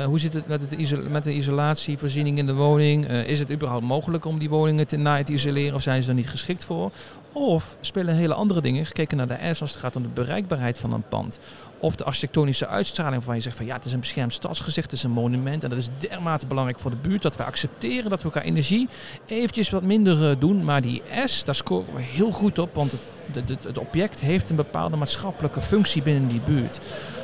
Hoe 0.04 0.18
zit 0.18 0.32
het 0.32 0.46
met, 0.46 0.60
het 0.60 1.10
met 1.10 1.24
de 1.24 1.32
isolatievoorziening 1.32 2.38
in 2.38 2.46
de 2.46 2.54
woning? 2.54 3.06
Is 3.08 3.38
het 3.38 3.50
überhaupt 3.50 3.84
mogelijk 3.84 4.24
om 4.24 4.38
die 4.38 4.48
woningen 4.48 4.86
te, 4.86 4.96
na 4.96 5.22
te 5.22 5.32
isoleren 5.32 5.74
of 5.74 5.82
zijn 5.82 6.02
ze 6.02 6.08
er 6.08 6.14
niet 6.14 6.30
geschikt 6.30 6.64
voor? 6.64 6.83
Of 7.32 7.76
spelen 7.80 8.14
hele 8.14 8.34
andere 8.34 8.60
dingen, 8.60 8.86
gekeken 8.86 9.16
naar 9.16 9.26
de 9.26 9.54
S 9.54 9.60
als 9.60 9.70
het 9.70 9.80
gaat 9.80 9.96
om 9.96 10.02
de 10.02 10.08
bereikbaarheid 10.08 10.78
van 10.78 10.92
een 10.92 11.08
pand. 11.08 11.40
Of 11.78 11.94
de 11.96 12.04
architectonische 12.04 12.66
uitstraling 12.66 13.16
waarvan 13.16 13.34
je 13.34 13.40
zegt 13.40 13.56
van 13.56 13.66
ja, 13.66 13.74
het 13.74 13.84
is 13.84 13.92
een 13.92 14.00
beschermd 14.00 14.32
stadsgezicht, 14.32 14.90
het 14.90 14.98
is 14.98 15.04
een 15.04 15.10
monument. 15.10 15.64
En 15.64 15.70
dat 15.70 15.78
is 15.78 15.88
dermate 15.98 16.46
belangrijk 16.46 16.78
voor 16.78 16.90
de 16.90 16.96
buurt 16.96 17.22
dat 17.22 17.36
we 17.36 17.44
accepteren 17.44 18.10
dat 18.10 18.22
we 18.22 18.30
qua 18.30 18.42
energie 18.42 18.88
eventjes 19.26 19.70
wat 19.70 19.82
minder 19.82 20.30
eh, 20.30 20.36
doen. 20.38 20.64
Maar 20.64 20.82
die 20.82 21.02
S, 21.24 21.44
daar 21.44 21.54
scoren 21.54 21.94
we 21.94 22.00
heel 22.00 22.30
goed 22.30 22.58
op, 22.58 22.74
want 22.74 22.92
het, 23.32 23.48
het, 23.48 23.78
object 23.78 24.20
heeft 24.20 24.50
een 24.50 24.56
bepaalde 24.56 24.96
maatschappelijke 24.96 25.60
functie 25.60 26.02
binnen 26.02 26.28
die 26.28 26.40
buurt. 26.44 26.80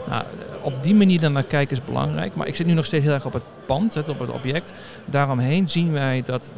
Nou, 0.09 0.25
op 0.63 0.83
die 0.83 0.95
manier 0.95 1.21
dan 1.21 1.33
naar 1.33 1.43
kijken 1.43 1.77
is 1.77 1.85
belangrijk. 1.85 2.35
Maar 2.35 2.47
ik 2.47 2.57
zit 2.57 2.67
nu 2.67 2.73
nog 2.73 2.87
steeds 2.87 3.05
heel 3.05 3.15
erg 3.15 3.27
op 3.27 3.33
het 3.33 3.43
pand, 3.67 4.09
op 4.09 4.19
het 4.19 4.31
object. 4.31 4.73
Daaromheen 5.05 5.69
zien 5.69 5.93
wij 5.93 6.23
dat 6.27 6.53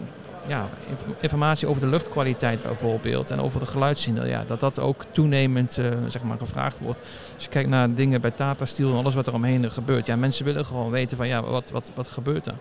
ja, 0.47 0.67
inf- 0.89 1.05
informatie 1.21 1.69
over 1.69 1.81
de 1.81 1.87
luchtkwaliteit 1.89 2.63
bijvoorbeeld 2.63 3.31
en 3.31 3.41
over 3.41 3.61
de 3.61 3.67
geluidszender, 3.67 4.27
ja, 4.29 4.45
dat 4.47 4.61
dat 4.61 4.79
ook 4.79 5.05
toenemend 5.13 5.79
eh, 5.79 5.85
zeg 6.09 6.23
maar, 6.23 6.39
gevraagd 6.39 6.77
wordt. 6.79 6.99
Als 7.35 7.45
je 7.45 7.51
kijkt 7.51 7.69
naar 7.69 7.95
dingen 7.95 8.21
bij 8.21 8.31
Tata 8.31 8.65
Steel 8.65 8.91
en 8.91 8.97
alles 8.97 9.15
wat 9.15 9.27
er 9.27 9.35
omheen 9.35 9.71
gebeurt, 9.71 10.07
ja, 10.07 10.17
mensen 10.17 10.45
willen 10.45 10.65
gewoon 10.65 10.91
weten 10.91 11.17
van 11.17 11.29
ja, 11.29 11.43
wat, 11.43 11.71
wat, 11.71 11.91
wat 11.95 12.09
gebeurt 12.09 12.47
er. 12.47 12.55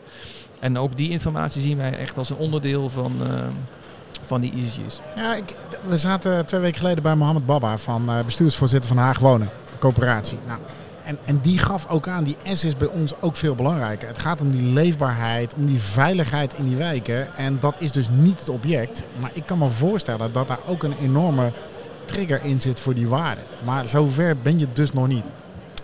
En 0.60 0.78
ook 0.78 0.98
die 0.98 1.10
informatie 1.10 1.62
zien 1.62 1.78
wij 1.78 1.98
echt 1.98 2.18
als 2.18 2.30
een 2.30 2.36
onderdeel 2.38 2.90
van, 2.90 3.14
eh, 3.24 3.34
van 4.24 4.42
die 4.42 4.54
ESG's. 4.64 5.02
Ja, 5.16 5.36
ik, 5.36 5.56
we 5.88 5.98
zaten 5.98 6.46
twee 6.46 6.62
weken 6.62 6.80
geleden 6.80 7.04
bij 7.04 7.16
Mohammed 7.16 7.46
Baba 7.46 7.78
van 7.78 8.10
eh, 8.10 8.24
bestuursvoorzitter 8.26 8.88
van 8.90 8.98
Haag 8.98 9.20
Wonen, 9.20 9.50
coöperatie. 9.80 10.38
Nou, 10.48 10.60
en, 11.04 11.18
en 11.26 11.40
die 11.42 11.58
gaf 11.58 11.88
ook 11.88 12.08
aan, 12.08 12.24
die 12.24 12.38
S 12.44 12.64
is 12.64 12.78
bij 12.78 12.88
ons 12.88 13.22
ook 13.22 13.36
veel 13.36 13.56
belangrijker. 13.56 14.08
Het 14.08 14.20
gaat 14.20 14.42
om 14.42 14.52
die 14.52 14.74
leefbaarheid, 14.74 15.54
om 15.54 15.66
die 15.66 15.82
veiligheid 15.82 16.54
in 16.54 16.68
die 16.68 16.76
wijken. 16.76 17.36
En 17.36 17.58
dat 17.60 17.76
is 17.78 17.92
dus 17.92 18.08
niet 18.10 18.40
het 18.40 18.50
object. 18.50 19.04
Maar 19.20 19.32
ik 19.34 19.46
kan 19.46 19.58
me 19.58 19.70
voorstellen 19.70 20.34
dat 20.34 20.48
daar 20.48 20.60
ook 20.68 20.84
een 20.84 20.96
enorme 21.02 21.52
trigger 22.06 22.44
in 22.44 22.62
zit 22.62 22.80
voor 22.80 22.94
die 22.94 23.08
waarde. 23.08 23.42
Maar 23.64 23.86
zover 23.86 24.38
ben 24.38 24.60
je 24.60 24.68
dus 24.74 24.94
nog 24.94 25.08
niet. 25.08 25.32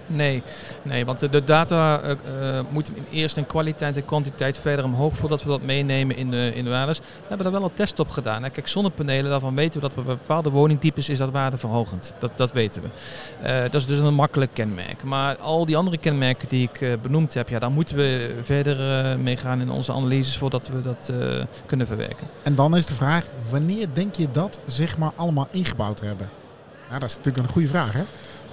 Nee, 0.07 0.43
nee 0.81 1.05
want 1.05 1.31
de, 1.31 1.43
data 1.43 2.01
eh, 2.01 2.11
eh, 2.11 2.65
moet 2.69 2.91
eerst 3.11 3.37
in 3.37 3.45
kwaliteit 3.45 3.95
en 3.95 4.05
kwantiteit 4.05 4.57
verder 4.57 4.85
omhoog 4.85 5.17
voordat 5.17 5.43
we 5.43 5.49
dat 5.49 5.61
meenemen 5.61 6.15
in 6.15 6.29
de, 6.29 6.51
in 6.55 6.63
de 6.63 6.69
waardes. 6.69 6.99
We 6.99 7.05
hebben 7.27 7.51
daar 7.51 7.59
wel 7.59 7.69
een 7.69 7.75
test 7.75 7.99
op 7.99 8.09
gedaan. 8.09 8.43
Hè. 8.43 8.49
Kijk, 8.49 8.67
zonnepanelen, 8.67 9.29
daarvan 9.29 9.55
weten 9.55 9.81
we 9.81 9.87
dat 9.87 9.95
bij 9.95 10.03
bepaalde 10.03 10.49
woningtypes 10.49 11.09
is 11.09 11.17
dat 11.17 11.31
waardeverhogend. 11.31 12.13
Dat, 12.19 12.31
dat 12.35 12.51
weten 12.51 12.81
we. 12.81 12.87
Eh, 13.47 13.61
dat 13.61 13.73
is 13.73 13.85
dus 13.85 13.99
een 13.99 14.13
makkelijk 14.13 14.53
kenmerk. 14.53 15.03
Maar 15.03 15.35
al 15.35 15.65
die 15.65 15.77
andere 15.77 15.97
kenmerken 15.97 16.47
die 16.47 16.69
ik 16.71 17.01
benoemd 17.01 17.33
heb, 17.33 17.49
ja, 17.49 17.59
daar 17.59 17.71
moeten 17.71 17.95
we 17.95 18.35
verder 18.43 18.77
mee 19.19 19.37
gaan 19.37 19.61
in 19.61 19.69
onze 19.69 19.93
analyses 19.93 20.37
voordat 20.37 20.67
we 20.67 20.81
dat 20.81 21.11
kunnen 21.65 21.87
verwerken. 21.87 22.27
En 22.43 22.55
dan 22.55 22.77
is 22.77 22.85
de 22.85 22.93
vraag, 22.93 23.25
wanneer 23.49 23.87
denk 23.93 24.15
je 24.15 24.27
dat 24.31 24.59
zeg 24.67 24.97
maar 24.97 25.11
allemaal 25.15 25.47
ingebouwd 25.51 25.99
hebben? 25.99 26.29
Nou, 26.87 26.99
dat 26.99 27.09
is 27.09 27.15
natuurlijk 27.15 27.47
een 27.47 27.53
goede 27.53 27.67
vraag, 27.67 27.93
hè? 27.93 28.03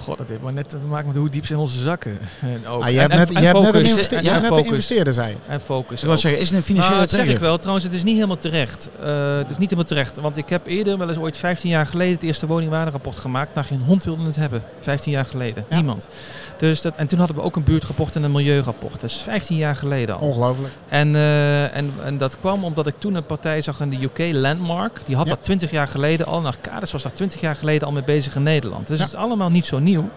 God, 0.02 0.18
dat 0.18 0.28
heeft 0.28 0.42
maar 0.42 0.52
net 0.52 0.68
te 0.68 0.76
maken 0.88 1.06
met 1.06 1.16
hoe 1.16 1.28
diep 1.30 1.46
zijn 1.46 1.58
onze 1.58 1.78
zakken. 1.78 2.18
En, 2.40 2.66
ook. 2.68 2.82
Ah, 2.82 2.88
je 2.90 2.94
En- 2.94 3.00
hebt 3.00 3.12
en- 3.12 3.18
net, 3.18 3.28
en 3.28 3.40
je 3.40 3.46
hebt 3.46 3.58
net 3.58 3.66
een, 3.66 3.72
focus. 3.74 3.90
investe- 3.90 4.16
En- 4.16 4.22
je 4.22 4.30
hebt 4.30 4.42
net 4.42 4.50
een 4.58 4.64
investeerder, 4.64 5.14
je. 5.14 5.34
En 5.48 5.60
focus. 5.60 6.00
Ik 6.00 6.06
wil 6.08 6.18
zeggen, 6.18 6.40
is 6.40 6.48
het 6.48 6.56
een 6.58 6.64
financiële 6.64 6.94
Nou, 6.96 7.08
dat 7.08 7.18
zeg 7.18 7.28
ik 7.28 7.38
wel. 7.38 7.56
Trouwens, 7.58 7.84
het 7.86 7.94
is 7.94 8.02
niet 8.02 8.14
helemaal 8.14 8.36
terecht. 8.36 8.88
Eh, 9.02 9.36
het 9.36 9.50
is 9.50 9.56
niet 9.58 9.64
helemaal 9.70 9.84
terecht. 9.84 10.16
Want 10.16 10.36
ik 10.36 10.48
heb 10.48 10.66
eerder 10.66 10.98
wel 10.98 11.08
eens 11.08 11.18
ooit 11.18 11.38
15 11.38 11.70
jaar 11.70 11.86
geleden 11.86 12.14
het 12.14 12.22
eerste 12.22 12.46
woningwaarderapport 12.46 13.18
gemaakt. 13.18 13.54
Nou, 13.54 13.66
geen 13.66 13.80
hond 13.86 14.04
wilde 14.04 14.24
het 14.24 14.36
hebben. 14.36 14.62
15 14.80 15.12
jaar 15.12 15.26
geleden. 15.26 15.64
Ja. 15.68 15.76
Niemand. 15.76 16.08
Dus 16.56 16.80
dat, 16.82 16.94
en 16.96 17.06
toen 17.06 17.18
hadden 17.18 17.36
we 17.36 17.42
ook 17.42 17.56
een 17.56 17.64
buurtrapport 17.64 18.16
en 18.16 18.22
een 18.22 18.32
milieurapport. 18.32 19.00
Dat 19.00 19.10
is 19.10 19.16
15 19.16 19.56
jaar 19.56 19.76
geleden 19.76 20.14
al. 20.18 20.20
Ongelooflijk. 20.26 20.72
En, 20.88 21.14
eh, 21.14 21.76
en, 21.76 21.92
en 22.04 22.18
dat 22.18 22.36
kwam 22.40 22.64
omdat 22.64 22.86
ik 22.86 22.94
toen 22.98 23.14
een 23.14 23.24
partij 23.26 23.60
zag 23.62 23.80
in 23.80 23.90
de 23.90 24.02
UK, 24.02 24.32
Landmark. 24.34 25.00
Die 25.06 25.16
had 25.16 25.26
Ja. 25.26 25.30
dat 25.34 25.44
20 25.44 25.70
jaar 25.70 25.88
geleden 25.88 26.26
al. 26.26 26.40
Nou, 26.40 26.54
Kades 26.60 26.92
was 26.92 27.02
daar 27.02 27.12
20 27.12 27.40
jaar 27.40 27.56
geleden 27.56 27.86
al 27.86 27.92
mee 27.92 28.02
bezig 28.04 28.34
in 28.36 28.42
Nederland. 28.42 28.86
Dus 28.86 28.98
Ja. 28.98 29.04
het 29.04 29.12
is 29.12 29.18
allemaal 29.18 29.50
niet 29.50 29.66
zo 29.66 29.78
nieuw. 29.84 30.08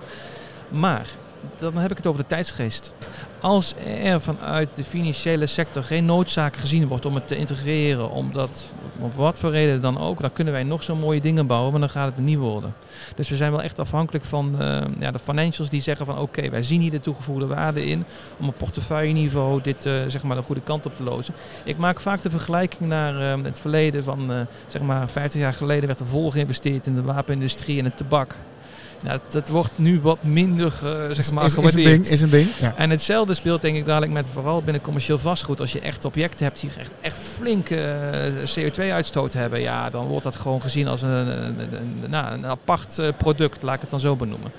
Maar, 0.70 1.08
dan 1.58 1.78
heb 1.78 1.92
ik 1.92 1.98
het 1.98 2.08
over 2.08 2.22
de 2.22 2.28
tijdsgeest. 2.28 2.94
Als 3.42 3.74
er 4.04 4.22
vanuit 4.22 4.70
de 4.76 4.84
financiële 4.84 5.46
sector 5.46 5.84
geen 5.84 6.06
noodzaak 6.06 6.56
gezien 6.56 6.88
wordt 6.88 7.06
om 7.06 7.16
het 7.16 7.28
te 7.28 7.36
integreren, 7.36 8.12
omdat, 8.12 8.68
om 9.00 9.12
wat 9.16 9.40
voor 9.40 9.52
reden 9.52 9.82
dan 9.82 10.00
ook, 10.00 10.22
dan 10.22 10.34
kunnen 10.34 10.54
wij 10.54 10.64
nog 10.64 10.84
zo 10.84 10.96
mooie 10.96 11.22
dingen 11.22 11.48
bouwen, 11.48 11.72
maar 11.72 11.80
dan 11.80 11.90
gaat 11.90 12.08
het 12.08 12.18
er 12.18 12.24
niet 12.24 12.38
worden. 12.38 12.74
Dus 13.16 13.30
we 13.30 13.36
zijn 13.36 13.52
wel 13.52 13.62
echt 13.62 13.80
afhankelijk 13.80 14.26
van 14.26 14.62
eh, 14.62 14.82
ja, 15.00 15.12
de 15.12 15.20
financials 15.20 15.70
die 15.70 15.82
zeggen 15.82 16.06
van 16.06 16.20
oké, 16.20 16.50
wij 16.50 16.64
zien 16.64 16.82
hier 16.82 16.92
de 16.92 17.00
toegevoegde 17.00 17.48
waarde 17.48 17.86
in 17.86 18.04
om 18.40 18.48
op 18.48 18.58
portefeuilleniveau 18.58 19.62
dit 19.62 19.86
eh, 19.86 19.94
zeg 20.08 20.24
maar 20.24 20.36
de 20.36 20.44
goede 20.44 20.62
kant 20.62 20.86
op 20.86 20.96
te 20.96 21.04
lozen. 21.04 21.34
Ik 21.64 21.78
maak 21.78 22.00
vaak 22.00 22.22
de 22.22 22.30
vergelijking 22.30 22.90
naar 22.90 23.34
eh, 23.34 23.44
het 23.44 23.60
verleden 23.60 24.04
van 24.04 24.48
zeg 24.68 24.82
maar 24.82 25.10
50 25.10 25.42
jaar 25.42 25.54
geleden 25.54 25.88
werd 25.88 26.00
er 26.00 26.06
vol 26.06 26.32
geïnvesteerd 26.32 26.88
in 26.88 26.96
de 26.96 27.02
wapenindustrie 27.02 27.80
en 27.80 27.86
het 27.86 27.98
tabak. 27.98 28.36
Nou, 29.00 29.20
dat, 29.30 29.50
wordt 29.50 29.78
nu 29.78 30.00
wat 30.02 30.24
minder 30.24 30.74
eh, 30.84 31.16
zeg 31.16 31.32
maar 31.32 31.46
is, 31.46 31.56
is 31.56 31.74
een 31.74 31.84
ding, 31.84 32.06
is 32.06 32.22
een 32.22 32.30
ding. 32.30 32.50
Ja. 32.60 32.74
En 32.76 32.90
hetzelfde 32.90 33.34
speelt 33.34 33.62
denk 33.62 33.76
ik 33.76 33.86
dadelijk 33.86 34.12
met 34.12 34.28
vooral 34.34 34.62
binnen 34.62 34.82
commercieel 34.82 35.18
vastgoed. 35.18 35.60
Als 35.60 35.72
je 35.72 35.80
echt 35.80 36.06
objecten 36.06 36.46
hebt 36.46 36.60
die 36.60 36.70
echt, 36.78 36.92
echt 37.02 37.18
flinke 37.36 37.76
eh, 37.76 38.66
CO2-uitstoot 38.66 39.34
hebben, 39.34 39.60
ja, 39.60 39.90
dan 39.90 40.06
wordt 40.06 40.24
dat 40.24 40.36
gewoon 40.36 40.62
gezien 40.62 40.88
als 40.88 41.02
een, 41.02 41.10
een, 41.10 41.56
nou, 42.08 42.34
een 42.34 42.46
apart 42.46 43.00
eh, 43.00 43.08
product, 43.18 43.62
laat 43.62 43.76
ik 43.76 43.82
het 43.82 43.90
dan 43.90 44.00
zo 44.00 44.16
benoemen. 44.16 44.52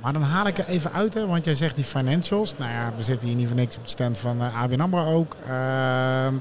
Maar 0.00 0.12
dan 0.12 0.22
haal 0.22 0.46
ik 0.46 0.58
er 0.58 0.68
even 0.68 0.92
uit, 0.92 1.14
hè, 1.14 1.26
want 1.26 1.44
jij 1.44 1.54
zegt 1.54 1.74
die 1.74 1.84
financials. 1.84 2.54
Nou 2.56 2.70
ja, 2.70 2.92
we 2.96 3.02
zitten 3.02 3.28
hier 3.28 3.36
niet 3.36 3.46
voor 3.46 3.56
niks 3.56 3.76
op 3.76 3.84
de 3.84 3.90
stand 3.90 4.18
van 4.18 4.40
eh 4.40 4.62
ABN 4.62 4.80
AMRO 4.80 5.12
ook. 5.12 5.36
Ehm, 5.46 6.34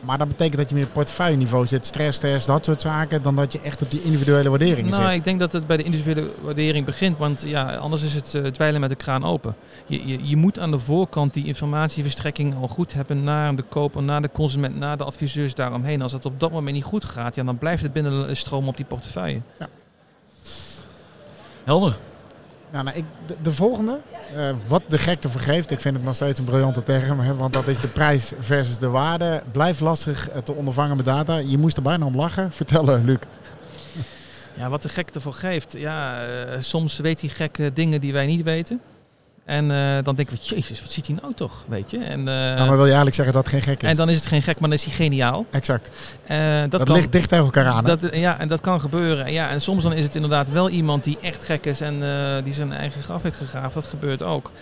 maar 0.00 0.18
dat 0.18 0.28
betekent 0.28 0.56
dat 0.56 0.68
je 0.68 0.74
meer 0.74 0.84
op 0.84 0.92
portefeuilleniveau 0.92 1.66
zit, 1.66 1.86
stresstest, 1.86 2.46
dat 2.46 2.64
soort 2.64 2.80
zaken, 2.80 3.22
dan 3.22 3.34
dat 3.36 3.52
je 3.52 3.60
echt 3.60 3.82
op 3.82 3.90
die 3.90 4.02
individuele 4.02 4.48
waarderingen 4.48 4.90
Nou, 4.90 5.04
zit. 5.04 5.12
ik 5.12 5.24
denk 5.24 5.38
dat 5.38 5.52
het 5.52 5.66
bij 5.66 5.76
de 5.76 5.82
individuele 5.82 6.30
waardering 6.42 6.84
begint, 6.86 7.18
want 7.18 7.42
ja, 7.46 7.76
anders 7.76 8.02
is 8.02 8.14
het 8.14 8.34
eh, 8.34 8.44
dweilen 8.44 8.80
met 8.80 8.90
de 8.90 8.96
kraan 8.96 9.24
open. 9.24 9.56
Je, 9.86 10.06
je, 10.06 10.28
je 10.28 10.36
moet 10.36 10.58
aan 10.58 10.70
de 10.70 10.78
voorkant 10.78 11.34
die 11.34 11.44
informatieverstrekking 11.46 12.54
al 12.60 12.68
goed 12.68 12.92
hebben 12.92 13.24
naar 13.24 13.56
de 13.56 13.62
koper, 13.62 14.02
naar 14.02 14.22
de 14.22 14.30
consument, 14.32 14.76
naar 14.76 14.96
de 14.96 15.04
adviseurs 15.04 15.54
daaromheen. 15.54 16.02
Als 16.02 16.12
het 16.12 16.24
op 16.24 16.40
dat 16.40 16.52
moment 16.52 16.74
niet 16.74 16.84
goed 16.84 17.04
gaat, 17.04 17.34
ja, 17.34 17.44
dan 17.44 17.58
blijft 17.58 17.82
het 17.82 17.92
binnen 17.92 18.36
stroom 18.36 18.68
op 18.68 18.76
die 18.76 18.86
portefeuille. 18.86 19.40
Helder. 21.64 21.96
Nou, 22.70 22.84
nou, 22.84 22.96
ik, 22.96 23.04
de, 23.26 23.36
de 23.42 23.52
volgende, 23.52 24.00
eh, 24.34 24.50
wat 24.66 24.82
de 24.88 24.98
gek 24.98 25.24
ervoor 25.24 25.40
geeft, 25.40 25.70
ik 25.70 25.80
vind 25.80 25.94
het 25.96 26.04
nog 26.04 26.14
steeds 26.14 26.38
een 26.38 26.44
briljante 26.44 26.82
term, 26.82 27.36
want 27.36 27.52
dat 27.52 27.66
is 27.66 27.80
de 27.80 27.88
prijs 27.88 28.32
versus 28.38 28.78
de 28.78 28.88
waarde. 28.88 29.42
Blijft 29.52 29.80
lastig 29.80 30.30
eh, 30.30 30.42
te 30.42 30.52
ondervangen 30.52 30.96
met 30.96 31.06
data. 31.06 31.36
Je 31.36 31.58
moest 31.58 31.76
er 31.76 31.82
bijna 31.82 32.06
om 32.06 32.16
lachen. 32.16 32.52
Vertel, 32.62 32.92
eh, 32.92 33.04
Luc. 33.04 33.18
Ja, 34.54 34.68
wat 34.68 34.82
de 34.82 34.88
gek 34.88 35.10
ervoor 35.10 35.34
geeft. 35.34 35.72
Ja, 35.72 36.22
soms 36.60 36.98
weet 36.98 37.20
hij 37.20 37.30
gekke 37.30 37.70
dingen 37.72 38.00
die 38.00 38.12
wij 38.12 38.26
niet 38.26 38.42
weten. 38.42 38.80
En 39.46 39.70
eh, 39.70 40.04
dan 40.04 40.14
denken 40.14 40.36
we, 40.36 40.54
jezus, 40.54 40.80
wat 40.80 40.90
ziet 40.90 41.06
hij 41.06 41.16
nou 41.22 41.34
toch, 41.34 41.64
weet 41.68 41.90
je. 41.90 41.98
En, 41.98 42.18
eh, 42.18 42.24
Nou, 42.24 42.56
maar 42.56 42.66
wil 42.68 42.76
je 42.76 42.82
eigenlijk 42.84 43.14
zeggen 43.14 43.34
dat 43.34 43.44
het 43.44 43.52
geen 43.52 43.62
gek 43.62 43.82
is? 43.82 43.88
en 43.88 43.96
dan 43.96 44.08
is 44.08 44.16
het 44.16 44.26
geen 44.26 44.42
gek, 44.42 44.58
maar 44.58 44.68
dan 44.68 44.78
is 44.78 44.84
hij 44.84 44.94
geniaal. 44.94 45.46
exact. 45.50 45.90
Eh, 46.26 46.60
dat 46.60 46.70
Dat, 46.70 46.82
kan, 46.82 46.94
ligt 46.96 47.12
dicht 47.12 47.28
tegen 47.28 47.44
elkaar 47.44 47.66
aan. 47.66 47.84
hè? 47.86 47.96
dat, 47.96 48.14
ja, 48.14 48.38
en 48.38 48.48
dat 48.48 48.60
kan 48.60 48.80
gebeuren. 48.80 49.24
En, 49.26 49.32
ja, 49.32 49.48
en 49.50 49.60
soms 49.60 49.82
dan 49.82 49.92
is 49.92 50.04
het 50.04 50.14
inderdaad 50.14 50.50
wel 50.50 50.68
iemand 50.70 51.04
die 51.04 51.18
echt 51.22 51.44
gek 51.44 51.66
is 51.66 51.80
en 51.80 52.00
die 52.44 52.52
zijn 52.52 52.72
eigen 52.72 53.02
graf 53.02 53.22
heeft 53.22 53.36
gegraven. 53.36 53.80
Dat 53.80 53.84
gebeurt 53.90 54.22
ook. 54.22 54.52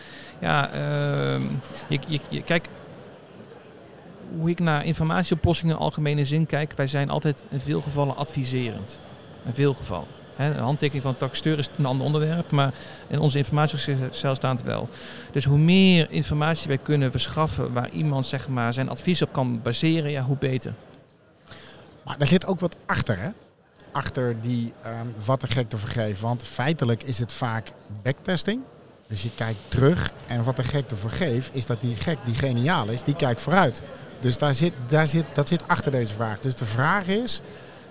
Ja, 0.41 0.71
ehm, 0.73 1.43
je, 1.89 1.99
je, 2.07 2.21
je- 2.29 2.43
kijk, 2.43 2.69
hoe 4.39 4.51
ik 4.51 4.61
naar 4.61 4.85
informatieoplossingen 4.85 5.75
in 5.75 5.81
algemene 5.81 6.25
zin 6.25 6.47
kijk, 6.47 6.73
wij 6.77 6.87
zijn 6.87 7.11
altijd 7.11 7.43
in 7.51 7.61
veel 7.61 7.81
gevallen 7.83 8.17
adviserend. 8.17 8.97
In 9.47 9.55
veel 9.55 9.75
gevallen. 9.75 10.07
Een 10.37 10.57
handtekening 10.57 11.03
van 11.03 11.13
een 11.13 11.19
taxateur 11.19 11.59
is 11.59 11.69
een 11.79 11.87
ander 11.87 12.07
onderwerp, 12.07 12.51
maar 12.51 12.73
in 13.07 13.19
onze 13.19 13.39
informatiecel 13.39 14.35
staat 14.35 14.63
wel. 14.63 14.89
Dus 15.33 15.45
hoe 15.45 15.59
meer 15.59 16.11
informatie 16.11 16.69
wij 16.69 16.79
kunnen 16.79 17.11
verschaffen 17.11 17.73
waar 17.73 17.91
iemand 17.91 18.27
zeg 18.27 18.49
maar, 18.49 18.73
zijn 18.73 18.89
advies 18.89 19.23
op 19.23 19.33
kan 19.33 19.63
baseren, 19.63 20.11
ja, 20.11 20.23
hoe 20.23 20.37
beter. 20.37 20.73
Maar 22.05 22.17
er 22.19 22.27
zit 22.27 22.47
ook 22.47 22.61
wat 22.61 22.77
achter, 22.87 23.19
hè? 23.19 23.29
Achter 23.93 24.37
die 24.41 24.73
ehm, 24.83 25.07
wat 25.25 25.41
de 25.41 25.47
gek 25.47 25.69
te 25.69 25.79
vergeven. 25.79 26.27
Want 26.27 26.43
feitelijk 26.43 27.03
is 27.03 27.19
het 27.19 27.33
vaak 27.33 27.73
backtesting. 28.03 28.61
Dus 29.07 29.23
je 29.23 29.31
kijkt 29.35 29.59
terug 29.69 30.13
en 30.27 30.45
wat 30.45 30.57
de 30.57 30.63
gek 30.63 30.89
te 30.89 30.97
vergeeft 30.97 31.55
is 31.55 31.67
dat 31.67 31.81
die 31.81 31.97
gek 31.97 32.19
die 32.25 32.35
geniaal 32.35 32.89
is, 32.89 33.03
die 33.03 33.17
kijkt 33.17 33.41
vooruit. 33.41 33.83
Dus 34.21 34.39
daar 34.39 34.55
zit, 34.55 34.73
daar 34.87 35.07
zit, 35.07 35.25
dat 35.33 35.49
zit 35.49 35.69
achter 35.69 35.91
deze 35.91 36.15
vraag. 36.15 36.41
Dus 36.41 36.55
de 36.55 36.65
vraag 36.65 37.07
is, 37.07 37.41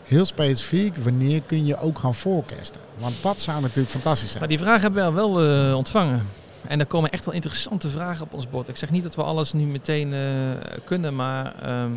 heel 0.04 0.26
specifiek, 0.26 0.98
wanneer 0.98 1.42
kun 1.42 1.66
je 1.66 1.78
ook 1.78 2.00
gaan 2.00 2.16
forecasten? 2.16 2.82
Want 2.98 3.16
dat 3.22 3.42
zou 3.42 3.62
natuurlijk 3.62 3.90
fantastisch 3.90 4.28
zijn. 4.28 4.40
Maar 4.40 4.48
die 4.48 4.60
vraag 4.60 4.82
hebben 4.82 5.06
we 5.06 5.12
wel 5.12 5.42
eh, 5.42 5.76
ontvangen. 5.76 6.22
En 6.68 6.80
er 6.80 6.86
komen 6.86 7.12
echt 7.12 7.26
wel 7.26 7.34
interessante 7.34 7.90
vragen 7.90 8.26
op 8.26 8.34
ons 8.34 8.50
bord. 8.50 8.68
Ik 8.68 8.78
zeg 8.78 8.92
niet 8.92 9.04
dat 9.04 9.16
we 9.16 9.24
alles 9.24 9.54
nu 9.54 9.66
meteen 9.66 10.14
eh, 10.14 10.20
kunnen, 10.86 11.16
maar 11.16 11.56
ehm, 11.62 11.92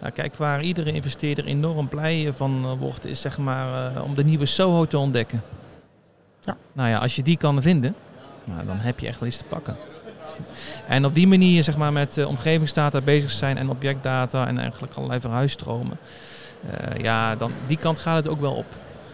nou, 0.00 0.12
kijk, 0.12 0.36
waar 0.36 0.62
iedere 0.62 0.92
investeerder 0.92 1.44
enorm 1.44 1.88
blij 1.88 2.30
van 2.34 2.64
eh, 2.64 2.72
wordt, 2.78 3.06
is 3.06 3.20
zeg 3.20 3.38
maar 3.38 4.02
om 4.02 4.14
de 4.14 4.24
nieuwe 4.24 4.46
Soho 4.46 4.84
te 4.84 4.98
ontdekken. 4.98 5.42
Ja. 6.40 6.56
Nou 6.72 6.88
ja, 6.88 6.98
als 6.98 7.16
je 7.16 7.22
die 7.22 7.36
kan 7.36 7.62
vinden, 7.62 7.94
nou, 8.44 8.66
dan 8.66 8.76
heb 8.76 8.98
je 8.98 9.06
echt 9.06 9.18
wel 9.20 9.28
iets 9.28 9.38
te 9.38 9.44
pakken. 9.44 9.76
En 10.88 11.04
op 11.04 11.14
die 11.14 11.26
manier 11.26 11.64
zeg 11.64 11.76
maar, 11.76 11.92
met 11.92 12.24
omgevingsdata 12.24 13.00
bezig 13.00 13.30
zijn 13.30 13.58
en 13.58 13.70
objectdata 13.70 14.46
en 14.46 14.58
eigenlijk 14.58 14.94
allerlei 14.94 15.20
verhuisstromen. 15.20 15.98
Eh, 16.70 17.02
ja, 17.02 17.36
dan, 17.36 17.50
die 17.66 17.76
kant 17.76 17.98
gaat 17.98 18.16
het 18.16 18.28
ook 18.28 18.40
wel 18.40 18.52
op. 18.52 18.66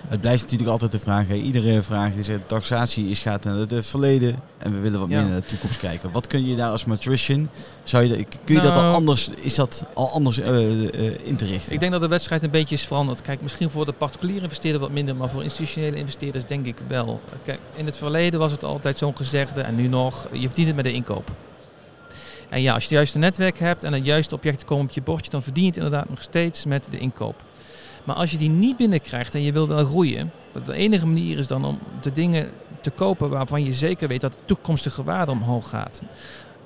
Het 0.09 0.21
blijft 0.21 0.43
natuurlijk 0.43 0.71
altijd 0.71 0.93
de 0.93 0.99
vraag. 0.99 1.29
Hè. 1.29 1.35
Iedere 1.35 1.83
vraag 1.83 2.13
die 2.15 2.23
zegt 2.23 2.41
taxatie 2.49 3.09
is 3.11 3.21
gaat 3.21 3.45
naar 3.45 3.55
het 3.57 3.87
verleden 3.87 4.37
en 4.59 4.73
we 4.73 4.79
willen 4.81 5.01
wat 5.01 5.09
Ja. 5.09 5.21
meer 5.21 5.31
naar 5.31 5.41
de 5.41 5.47
toekomst 5.47 5.79
kijken. 5.79 6.11
Wat 6.13 6.27
kun 6.27 6.47
je 6.47 6.57
daar 6.57 6.71
als 6.71 6.85
matrician? 6.85 7.49
Zou 7.85 8.05
je, 8.05 8.27
kun 8.45 8.55
je 8.55 8.61
dat 8.61 8.75
al 8.77 8.83
Nou- 8.83 8.95
anders? 8.95 9.29
Is 9.41 9.55
dat 9.55 9.85
al 9.95 10.11
anders 10.13 10.39
eh, 10.39 10.85
eh, 10.85 11.15
in 11.23 11.37
te 11.37 11.45
richten? 11.45 11.73
Ik 11.73 11.81
denk 11.81 11.93
dat 11.93 12.01
de 12.01 12.09
wedstrijd 12.09 12.43
een 12.43 12.51
beetje 12.51 12.75
is 12.75 12.87
veranderd. 12.87 13.21
Kijk, 13.21 13.43
misschien 13.43 13.71
voor 13.71 13.85
de 13.85 13.93
particuliere 13.93 14.43
investeerder 14.43 14.81
wat 14.81 14.91
minder, 14.91 15.17
maar 15.17 15.29
voor 15.31 15.43
institutionele 15.43 15.97
investeerders 15.97 16.45
denk 16.45 16.67
ik 16.67 16.77
wel. 16.89 17.21
Kijk, 17.45 17.59
in 17.75 17.87
het 17.87 17.97
verleden 17.97 18.41
was 18.41 18.53
het 18.53 18.65
altijd 18.65 18.99
zo'n 18.99 19.17
gezegde, 19.17 19.61
en 19.61 19.75
nu 19.75 19.89
nog, 19.89 20.27
je 20.33 20.47
verdient 20.47 20.67
het 20.67 20.77
met 20.77 20.85
de 20.85 20.93
inkoop. 20.93 21.31
En 22.49 22.63
ja, 22.63 22.75
als 22.75 22.83
je 22.83 22.89
het 22.89 22.99
juiste 22.99 23.19
netwerk 23.19 23.59
hebt 23.59 23.85
en 23.85 23.93
het 23.93 24.05
juiste 24.05 24.35
objecten 24.35 24.67
komen 24.67 24.85
op 24.85 24.91
je 24.93 25.03
bordje, 25.03 25.31
dan 25.31 25.43
verdien 25.43 25.63
je 25.63 25.69
het 25.69 25.79
inderdaad 25.79 26.09
nog 26.09 26.23
steeds 26.23 26.65
met 26.65 26.87
de 26.91 26.99
inkoop. 26.99 27.43
Maar 28.05 28.17
als 28.17 28.31
je 28.31 28.39
die 28.39 28.49
niet 28.49 28.77
binnenkrijgt 28.77 29.35
en 29.35 29.43
je 29.43 29.53
wil 29.53 29.69
wel 29.69 29.85
groeien, 29.85 30.33
dat 30.53 30.67
de 30.67 30.75
enige 30.75 31.07
manier 31.07 31.39
is 31.39 31.47
dan 31.47 31.65
om 31.65 31.79
de 32.01 32.13
dingen 32.13 32.51
te 32.81 32.91
kopen 32.91 33.31
waarvan 33.31 33.65
je 33.65 33.73
zeker 33.73 34.09
weet 34.09 34.21
dat 34.21 34.33
de 34.33 34.39
toekomstige 34.45 35.05
waarde 35.05 35.33
omhoog 35.33 35.69
gaat. 35.69 36.03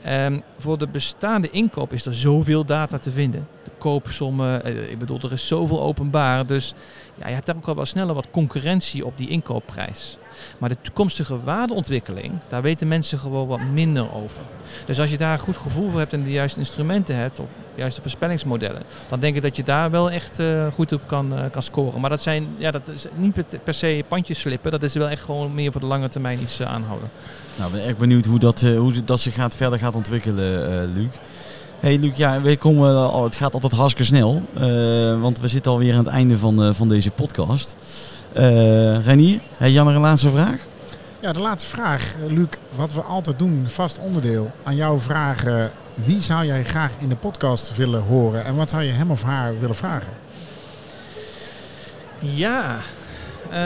Um, 0.06 0.42
voor 0.58 0.78
de 0.78 0.86
bestaande 0.86 1.50
inkoop 1.50 1.92
is 1.92 2.06
er 2.06 2.14
zoveel 2.14 2.64
data 2.64 2.98
te 2.98 3.10
vinden. 3.10 3.48
De 3.64 3.70
koopsommen, 3.78 4.64
eh, 4.64 4.90
ik 4.90 4.98
bedoel, 4.98 5.20
er 5.22 5.32
is 5.32 5.46
zoveel 5.46 5.82
openbaar. 5.82 6.46
Dus 6.46 6.74
ja, 7.14 7.28
je 7.28 7.34
hebt 7.34 7.46
daar 7.46 7.56
ook 7.56 7.68
al 7.68 7.74
wel 7.74 7.84
sneller 7.84 8.14
wat 8.14 8.30
concurrentie 8.30 9.06
op 9.06 9.18
die 9.18 9.28
inkoopprijs. 9.28 10.18
Maar 10.58 10.68
de 10.68 10.76
toekomstige 10.82 11.42
waardeontwikkeling, 11.42 12.32
daar 12.48 12.62
weten 12.62 12.88
mensen 12.88 13.18
gewoon 13.18 13.46
wat 13.46 13.60
minder 13.60 14.14
over. 14.14 14.42
Dus 14.86 15.00
als 15.00 15.10
je 15.10 15.16
daar 15.16 15.32
een 15.32 15.38
goed 15.38 15.56
gevoel 15.56 15.90
voor 15.90 15.98
hebt 15.98 16.12
en 16.12 16.22
de 16.22 16.30
juiste 16.30 16.58
instrumenten 16.58 17.16
hebt, 17.16 17.38
of 17.38 17.46
de 17.74 17.80
juiste 17.80 18.00
voorspellingsmodellen, 18.00 18.82
dan 19.08 19.20
denk 19.20 19.36
ik 19.36 19.42
dat 19.42 19.56
je 19.56 19.62
daar 19.62 19.90
wel 19.90 20.10
echt 20.10 20.40
uh, 20.40 20.66
goed 20.74 20.92
op 20.92 21.00
kan, 21.06 21.32
uh, 21.32 21.40
kan 21.50 21.62
scoren. 21.62 22.00
Maar 22.00 22.10
dat, 22.10 22.22
zijn, 22.22 22.46
ja, 22.56 22.70
dat 22.70 22.88
is 22.88 23.06
niet 23.14 23.64
per 23.64 23.74
se 23.74 24.04
pandjes 24.08 24.40
slippen, 24.40 24.70
dat 24.70 24.82
is 24.82 24.94
wel 24.94 25.08
echt 25.08 25.22
gewoon 25.22 25.54
meer 25.54 25.72
voor 25.72 25.80
de 25.80 25.86
lange 25.86 26.08
termijn 26.08 26.40
iets 26.40 26.62
aanhouden. 26.62 27.10
Nou, 27.56 27.70
ik 27.70 27.76
ben 27.76 27.86
echt 27.86 27.98
benieuwd 27.98 28.24
hoe 28.24 28.38
dat, 28.38 28.60
hoe 28.60 29.04
dat 29.04 29.20
zich 29.20 29.34
gaat, 29.34 29.56
verder 29.56 29.78
gaat 29.78 29.94
ontwikkelen, 29.94 30.92
Luc. 30.94 31.08
Hey 31.80 31.98
Luc, 31.98 32.16
ja, 32.16 32.40
we 32.40 32.56
komen, 32.56 33.12
oh, 33.12 33.24
het 33.24 33.36
gaat 33.36 33.52
altijd 33.52 33.72
hartstikke 33.72 34.04
snel, 34.04 34.42
want 35.20 35.40
we 35.40 35.48
zitten 35.48 35.72
alweer 35.72 35.92
aan 35.92 36.04
het 36.04 36.14
einde 36.14 36.38
van, 36.38 36.74
van 36.74 36.88
deze 36.88 37.10
podcast. 37.10 37.76
Uh, 38.36 39.04
Renier, 39.04 39.40
heb 39.56 39.70
Jan 39.70 39.88
een 39.88 40.00
laatste 40.00 40.30
vraag? 40.30 40.58
Ja, 41.20 41.32
de 41.32 41.40
laatste 41.40 41.70
vraag. 41.70 42.14
Luc, 42.28 42.48
wat 42.76 42.92
we 42.92 43.00
altijd 43.00 43.38
doen, 43.38 43.66
vast 43.68 43.98
onderdeel, 43.98 44.50
aan 44.62 44.76
jou 44.76 45.00
vragen. 45.00 45.70
Wie 45.94 46.20
zou 46.20 46.46
jij 46.46 46.64
graag 46.64 46.92
in 46.98 47.08
de 47.08 47.16
podcast 47.16 47.76
willen 47.76 48.02
horen 48.02 48.44
en 48.44 48.56
wat 48.56 48.70
zou 48.70 48.82
je 48.82 48.92
hem 48.92 49.10
of 49.10 49.22
haar 49.22 49.60
willen 49.60 49.76
vragen? 49.76 50.12
Ja, 52.18 52.76
uh, 53.48 53.56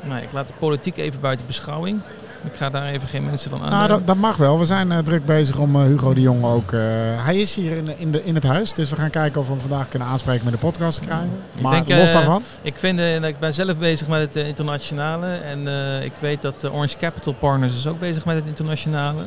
nou, 0.00 0.22
ik 0.22 0.32
laat 0.32 0.46
de 0.46 0.54
politiek 0.58 0.96
even 0.96 1.20
buiten 1.20 1.46
beschouwing. 1.46 2.00
Ik 2.44 2.54
ga 2.54 2.70
daar 2.70 2.86
even 2.86 3.08
geen 3.08 3.24
mensen 3.24 3.50
van 3.50 3.62
aan. 3.62 3.70
Nou, 3.70 3.88
dat, 3.88 4.06
dat, 4.06 4.16
mag 4.16 4.36
wel. 4.36 4.58
We 4.58 4.66
zijn 4.66 4.90
uh, 4.90 4.98
druk 4.98 5.26
bezig 5.26 5.58
om 5.58 5.76
uh, 5.76 5.82
Hugo 5.82 6.14
de 6.14 6.20
Jong 6.20 6.44
ook. 6.44 6.72
Uh, 6.72 6.80
hij 7.24 7.38
is 7.38 7.54
hier 7.54 7.76
in, 7.76 7.98
in, 7.98 8.12
de, 8.12 8.24
in 8.24 8.34
het 8.34 8.44
huis. 8.44 8.72
Dus 8.72 8.90
we 8.90 8.96
gaan 8.96 9.10
kijken 9.10 9.40
of 9.40 9.46
we 9.46 9.52
hem 9.52 9.60
vandaag 9.60 9.88
kunnen 9.88 10.08
aanspreken 10.08 10.44
met 10.44 10.52
de 10.52 10.58
podcast 10.58 11.00
te 11.00 11.06
krijgen. 11.06 11.30
Maar 11.62 11.72
denk, 11.72 12.00
los 12.00 12.12
daarvan. 12.12 12.42
Ik, 12.62 12.78
vind, 12.78 13.00
ik 13.24 13.38
ben 13.38 13.54
zelf 13.54 13.76
bezig 13.76 14.08
met 14.08 14.34
het 14.34 14.46
internationale. 14.46 15.26
En 15.26 15.66
ik 16.04 16.12
weet 16.18 16.42
dat 16.42 16.64
Orange 16.64 16.96
Capital 16.96 17.32
Partners 17.32 17.76
is 17.76 17.86
ook 17.86 18.00
bezig 18.00 18.24
met 18.24 18.36
het 18.36 18.46
internationale. 18.46 19.22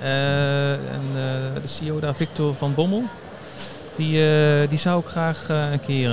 en 0.00 1.02
de 1.12 1.50
CEO 1.64 2.00
daar, 2.00 2.14
Victor 2.14 2.54
van 2.54 2.74
Bommel. 2.74 3.02
Die, 3.96 4.22
die 4.68 4.78
zou 4.78 5.00
ik 5.00 5.06
graag 5.06 5.48
een 5.48 5.80
keer 5.80 6.10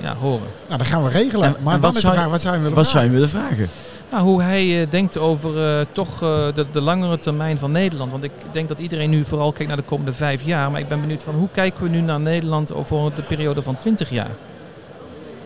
ja, 0.00 0.14
horen. 0.14 0.48
Nou, 0.66 0.78
dat 0.78 0.86
gaan 0.86 1.02
we 1.02 1.10
regelen. 1.10 1.46
En, 1.46 1.56
maar 1.62 1.74
en 1.74 1.80
dan 1.80 1.96
is 1.96 2.02
de 2.02 2.10
vraag, 2.10 2.28
wat 2.28 2.40
zou 2.40 2.54
je 2.54 2.60
willen 2.60 2.76
wat 2.76 2.90
vragen? 2.90 3.10
Zou 3.10 3.20
je 3.20 3.28
willen 3.28 3.48
vragen? 3.48 3.68
Nou, 4.12 4.24
hoe 4.24 4.42
hij 4.42 4.66
uh, 4.66 4.86
denkt 4.90 5.18
over 5.18 5.78
uh, 5.78 5.86
toch 5.92 6.22
uh, 6.22 6.46
de, 6.54 6.66
de, 6.72 6.80
langere 6.80 7.18
termijn 7.18 7.58
van 7.58 7.72
Nederland. 7.72 8.10
Want 8.10 8.24
ik 8.24 8.30
denk 8.52 8.68
dat 8.68 8.78
iedereen 8.78 9.10
nu 9.10 9.24
vooral 9.24 9.52
kijkt 9.52 9.68
naar 9.68 9.76
de 9.76 9.82
komende 9.82 10.12
vijf 10.12 10.42
jaar. 10.42 10.70
Maar 10.70 10.80
ik 10.80 10.88
ben 10.88 11.00
benieuwd 11.00 11.22
van 11.22 11.34
hoe 11.34 11.48
kijken 11.52 11.82
we 11.82 11.88
nu 11.88 12.00
naar 12.00 12.20
Nederland 12.20 12.74
over 12.74 13.14
de 13.14 13.22
periode 13.22 13.62
van 13.62 13.78
20 13.78 14.10
jaar. 14.10 14.30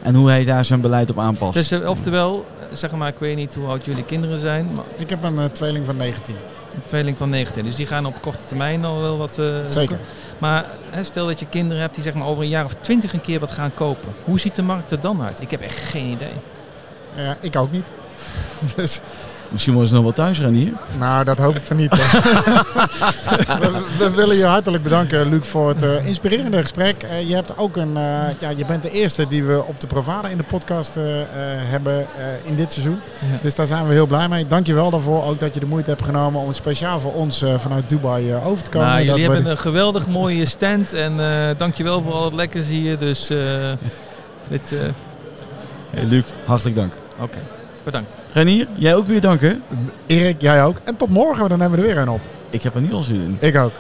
En 0.03 0.15
hoe 0.15 0.29
hij 0.29 0.45
daar 0.45 0.65
zijn 0.65 0.81
beleid 0.81 1.11
op 1.11 1.19
aanpast. 1.19 1.53
Dus 1.53 1.85
oftewel, 1.85 2.47
zeg 2.73 2.91
maar, 2.93 3.09
ik 3.09 3.19
weet 3.19 3.37
niet 3.37 3.55
hoe 3.55 3.67
oud 3.67 3.85
jullie 3.85 4.05
kinderen 4.05 4.39
zijn. 4.39 4.69
Maar 4.75 4.85
ik 4.97 5.11
heb 5.11 5.23
een 5.23 5.53
tweeling 5.53 5.87
van 5.87 5.97
19. 5.97 6.35
Een 6.75 6.85
tweeling 6.85 7.17
van 7.17 7.29
19. 7.29 7.65
Dus 7.65 7.77
die 7.77 7.87
gaan 7.87 8.07
op 8.07 8.21
korte 8.21 8.45
termijn 8.47 8.85
al 8.85 9.01
wel 9.01 9.19
wat... 9.19 9.41
Zeker. 9.67 9.99
Maar 10.39 10.65
hè, 10.91 11.05
stel 11.05 11.27
dat 11.27 11.41
je 11.41 11.47
kinderen 11.47 11.81
hebt 11.81 11.95
die 11.95 12.03
zeg 12.03 12.15
maar 12.15 12.27
over 12.27 12.43
een 12.43 12.49
jaar 12.49 12.65
of 12.65 12.75
twintig 12.81 13.13
een 13.13 13.21
keer 13.21 13.41
wat 13.41 13.51
gaan 13.51 13.75
kopen. 13.75 14.13
Hoe 14.25 14.41
ziet 14.41 14.57
de 14.57 14.63
markt 14.63 14.91
er 14.91 15.01
dan 15.01 15.23
uit? 15.23 15.41
Ik 15.41 15.51
heb 15.51 15.61
echt 15.61 15.79
geen 15.79 16.07
idee. 16.07 16.33
Ja, 17.15 17.37
ik 17.41 17.57
ook 17.57 17.73
niet. 17.73 17.87
dus... 18.77 19.01
Misschien 19.51 19.73
worden 19.73 19.91
ze 19.91 19.97
nog 19.97 20.05
wel 20.05 20.25
thuis 20.25 20.39
rennen 20.41 20.61
hier. 20.61 20.73
Nou, 20.99 21.25
dat 21.25 21.39
hoop 21.39 21.57
ik 21.57 21.65
van 21.65 21.77
niet. 21.77 21.95
we, 23.61 23.83
we, 23.99 24.11
willen 24.15 24.37
je 24.37 24.45
hartelijk 24.45 24.83
bedanken, 24.83 25.29
Luc, 25.29 25.47
voor 25.47 25.69
het 25.69 25.83
uh, 25.83 26.07
inspirerende 26.07 26.61
gesprek. 26.61 27.05
Uh, 27.05 27.29
je, 27.29 27.35
hebt 27.35 27.59
ook 27.59 27.77
een, 27.77 27.89
uh, 27.89 28.25
ja, 28.39 28.49
je 28.57 28.65
bent 28.65 28.83
de 28.83 28.91
eerste 28.91 29.27
die 29.27 29.45
we 29.45 29.65
op 29.65 29.81
de 29.81 29.87
Provada 29.87 30.29
in 30.29 30.37
de 30.37 30.43
podcast 30.43 30.95
hebben 31.71 32.07
in 32.45 32.57
dit 32.57 32.73
seizoen. 32.73 33.01
Ja. 33.21 33.39
Dus 33.41 33.55
daar 33.55 33.67
zijn 33.67 33.87
we 33.87 33.93
heel 33.93 34.07
blij 34.07 34.29
mee. 34.29 34.47
Dank 34.47 34.67
je 34.67 34.75
wel 34.75 34.91
daarvoor. 34.91 35.25
Ook 35.25 35.41
dat 35.41 35.55
je 35.55 35.61
de 35.61 35.67
moeite 35.67 35.91
hebt 35.91 36.05
genomen 36.05 36.41
om 36.41 36.47
het 36.47 36.57
speciaal 36.57 37.01
voor 37.01 37.13
ons 37.13 37.45
vanuit 37.57 37.89
Dubai 37.89 38.35
over 38.35 38.65
te 38.65 38.71
komen. 38.71 38.89
Nou, 38.89 39.05
jullie 39.05 39.23
dat 39.23 39.33
hebben 39.33 39.51
een 39.51 39.59
geweldig 39.59 40.07
mooie 40.07 40.45
stand. 40.45 40.93
En 40.93 41.17
dank 41.57 41.75
je 41.75 41.85
wel 41.85 42.03
voor 42.03 42.13
al 42.13 42.25
het 42.25 42.35
lekkers 42.35 42.67
hier. 42.67 42.99
Dus 42.99 43.27
dit... 44.49 44.75
Hey, 45.91 46.05
Luc, 46.05 46.25
hartelijk 46.45 46.77
dank. 46.77 46.93
Oké. 47.15 47.23
Okay. 47.23 47.56
Bedankt. 47.87 48.17
Renier, 48.33 48.67
jij 48.75 48.95
ook 48.95 49.07
weer 49.07 49.21
danken. 49.21 49.63
Erik, 50.07 50.41
jij 50.41 50.65
ook. 50.65 50.77
En 50.85 50.97
tot 50.97 51.09
morgen, 51.09 51.49
dan 51.49 51.59
nemen 51.59 51.79
we 51.79 51.87
er 51.87 51.95
weer 51.95 52.03
een 52.03 52.09
op. 52.09 52.21
Ik 52.51 52.63
heb 52.63 52.75
er 52.75 52.81
niet 52.81 52.93
al 52.93 53.03
zin 53.03 53.21
in. 53.21 53.37
Ik 53.41 53.57
ook. 53.57 53.73